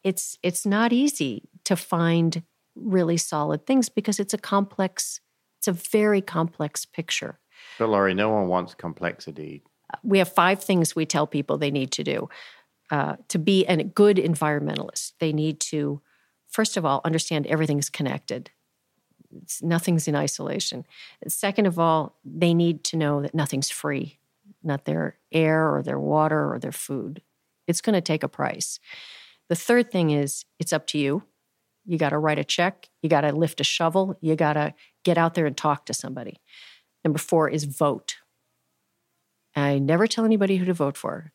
It's, 0.02 0.38
it's 0.42 0.64
not 0.64 0.92
easy 0.92 1.48
to 1.64 1.76
find 1.76 2.42
really 2.74 3.16
solid 3.16 3.66
things 3.66 3.88
because 3.88 4.18
it's 4.20 4.34
a 4.34 4.38
complex, 4.38 5.20
it's 5.58 5.68
a 5.68 5.72
very 5.72 6.20
complex 6.20 6.84
picture. 6.84 7.38
But 7.78 7.88
Laurie, 7.88 8.14
no 8.14 8.30
one 8.30 8.48
wants 8.48 8.74
complexity. 8.74 9.62
We 10.02 10.18
have 10.18 10.32
five 10.32 10.62
things 10.62 10.96
we 10.96 11.06
tell 11.06 11.26
people 11.26 11.58
they 11.58 11.70
need 11.70 11.92
to 11.92 12.04
do 12.04 12.28
uh, 12.90 13.16
to 13.28 13.38
be 13.38 13.64
a 13.66 13.82
good 13.82 14.16
environmentalist. 14.16 15.12
They 15.18 15.32
need 15.32 15.60
to, 15.60 16.00
first 16.48 16.76
of 16.76 16.84
all, 16.84 17.00
understand 17.04 17.46
everything's 17.46 17.90
connected. 17.90 18.50
It's, 19.42 19.62
nothing's 19.62 20.08
in 20.08 20.14
isolation. 20.14 20.84
Second 21.26 21.66
of 21.66 21.78
all, 21.78 22.18
they 22.24 22.52
need 22.52 22.84
to 22.84 22.96
know 22.96 23.22
that 23.22 23.34
nothing's 23.34 23.70
free, 23.70 24.18
not 24.62 24.84
their 24.84 25.16
air 25.32 25.74
or 25.74 25.82
their 25.82 25.98
water 25.98 26.52
or 26.52 26.58
their 26.58 26.72
food. 26.72 27.22
It's 27.66 27.80
going 27.80 27.94
to 27.94 28.00
take 28.00 28.22
a 28.22 28.28
price. 28.28 28.78
The 29.48 29.56
third 29.56 29.90
thing 29.90 30.10
is 30.10 30.44
it's 30.58 30.72
up 30.72 30.86
to 30.88 30.98
you. 30.98 31.22
You 31.84 31.98
got 31.98 32.10
to 32.10 32.18
write 32.18 32.38
a 32.38 32.44
check. 32.44 32.88
You 33.02 33.08
got 33.08 33.22
to 33.22 33.32
lift 33.32 33.60
a 33.60 33.64
shovel. 33.64 34.16
You 34.20 34.36
got 34.36 34.54
to 34.54 34.74
get 35.04 35.18
out 35.18 35.34
there 35.34 35.46
and 35.46 35.56
talk 35.56 35.86
to 35.86 35.94
somebody. 35.94 36.40
Number 37.04 37.18
four 37.18 37.48
is 37.48 37.64
vote. 37.64 38.16
I 39.54 39.78
never 39.78 40.06
tell 40.06 40.24
anybody 40.24 40.56
who 40.56 40.64
to 40.64 40.72
vote 40.72 40.96
for, 40.96 41.32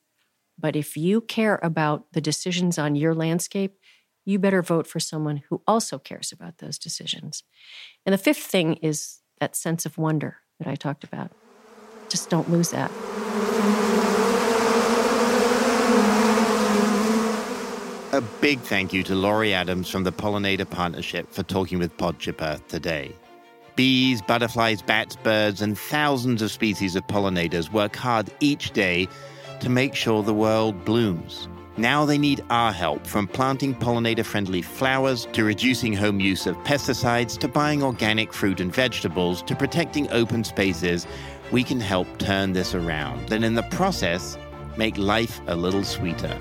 but 0.57 0.75
if 0.75 0.97
you 0.97 1.21
care 1.21 1.59
about 1.61 2.11
the 2.13 2.21
decisions 2.21 2.79
on 2.79 2.95
your 2.95 3.13
landscape, 3.13 3.77
you 4.25 4.39
better 4.39 4.61
vote 4.61 4.87
for 4.87 4.99
someone 4.99 5.43
who 5.49 5.61
also 5.67 5.99
cares 5.99 6.31
about 6.31 6.57
those 6.57 6.77
decisions. 6.77 7.43
And 8.05 8.13
the 8.13 8.17
fifth 8.17 8.43
thing 8.43 8.75
is 8.75 9.19
that 9.39 9.55
sense 9.55 9.85
of 9.85 9.97
wonder 9.97 10.37
that 10.59 10.67
I 10.67 10.75
talked 10.75 11.03
about. 11.03 11.31
Just 12.09 12.29
don't 12.29 12.49
lose 12.49 12.71
that. 12.71 12.91
A 18.17 18.21
big 18.41 18.59
thank 18.61 18.93
you 18.93 19.03
to 19.03 19.13
Laurie 19.13 19.53
Adams 19.53 19.91
from 19.91 20.03
the 20.03 20.11
Pollinator 20.11 20.67
Partnership 20.67 21.31
for 21.31 21.43
talking 21.43 21.77
with 21.77 21.95
Podship 21.97 22.41
Earth 22.41 22.67
today. 22.67 23.13
Bees, 23.75 24.23
butterflies, 24.23 24.81
bats, 24.81 25.15
birds, 25.15 25.61
and 25.61 25.77
thousands 25.77 26.41
of 26.41 26.49
species 26.49 26.95
of 26.95 27.05
pollinators 27.05 27.71
work 27.71 27.95
hard 27.95 28.33
each 28.39 28.71
day 28.71 29.07
to 29.59 29.69
make 29.69 29.93
sure 29.93 30.23
the 30.23 30.33
world 30.33 30.83
blooms. 30.83 31.47
Now 31.77 32.05
they 32.05 32.17
need 32.17 32.43
our 32.49 32.71
help 32.73 33.05
from 33.05 33.27
planting 33.27 33.75
pollinator 33.75 34.25
friendly 34.25 34.63
flowers 34.63 35.27
to 35.33 35.43
reducing 35.43 35.93
home 35.93 36.19
use 36.19 36.47
of 36.47 36.57
pesticides 36.63 37.37
to 37.37 37.47
buying 37.47 37.83
organic 37.83 38.33
fruit 38.33 38.59
and 38.59 38.73
vegetables 38.73 39.43
to 39.43 39.55
protecting 39.55 40.11
open 40.11 40.43
spaces. 40.43 41.05
We 41.51 41.63
can 41.63 41.79
help 41.79 42.07
turn 42.17 42.53
this 42.53 42.73
around 42.73 43.31
and 43.31 43.45
in 43.45 43.53
the 43.53 43.61
process 43.69 44.39
make 44.75 44.97
life 44.97 45.39
a 45.45 45.55
little 45.55 45.83
sweeter. 45.83 46.35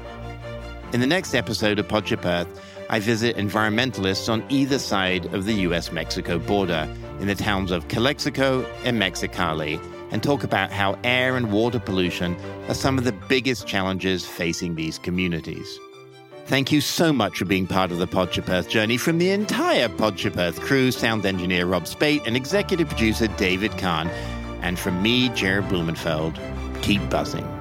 In 0.92 1.01
the 1.01 1.07
next 1.07 1.35
episode 1.35 1.81
of 1.81 1.88
Podship 1.88 2.25
Earth, 2.25 2.49
I 2.88 3.01
visit 3.01 3.37
environmentalists 3.37 4.33
on 4.33 4.44
either 4.49 4.79
side 4.79 5.27
of 5.35 5.44
the 5.44 5.53
US 5.55 5.90
Mexico 5.90 6.38
border 6.38 6.88
in 7.18 7.27
the 7.27 7.35
towns 7.35 7.72
of 7.72 7.88
Calexico 7.88 8.64
and 8.85 9.01
Mexicali 9.01 9.81
and 10.12 10.22
talk 10.22 10.44
about 10.44 10.70
how 10.70 10.96
air 11.03 11.37
and 11.37 11.51
water 11.51 11.81
pollution 11.81 12.37
are 12.68 12.75
some 12.75 12.99
of 12.99 13.05
the 13.05 13.12
biggest 13.12 13.66
challenges 13.66 14.25
facing 14.25 14.77
these 14.77 14.96
communities. 14.99 15.79
Thank 16.46 16.70
you 16.70 16.81
so 16.81 17.12
much 17.12 17.38
for 17.38 17.44
being 17.44 17.66
part 17.66 17.90
of 17.90 17.99
the 17.99 18.07
Podship 18.07 18.49
Earth 18.49 18.68
journey 18.68 18.96
from 18.96 19.18
the 19.18 19.31
entire 19.31 19.88
Podship 19.88 20.37
Earth 20.37 20.61
crew, 20.61 20.92
sound 20.92 21.27
engineer 21.27 21.66
Rob 21.66 21.88
Spate, 21.88 22.22
and 22.27 22.37
executive 22.37 22.88
producer 22.88 23.27
David 23.27 23.77
Kahn, 23.77 24.09
and 24.62 24.79
from 24.79 25.03
me, 25.03 25.31
Jared 25.31 25.68
Blumenfeld. 25.68 26.38
Keep 26.83 27.11
buzzing. 27.11 27.55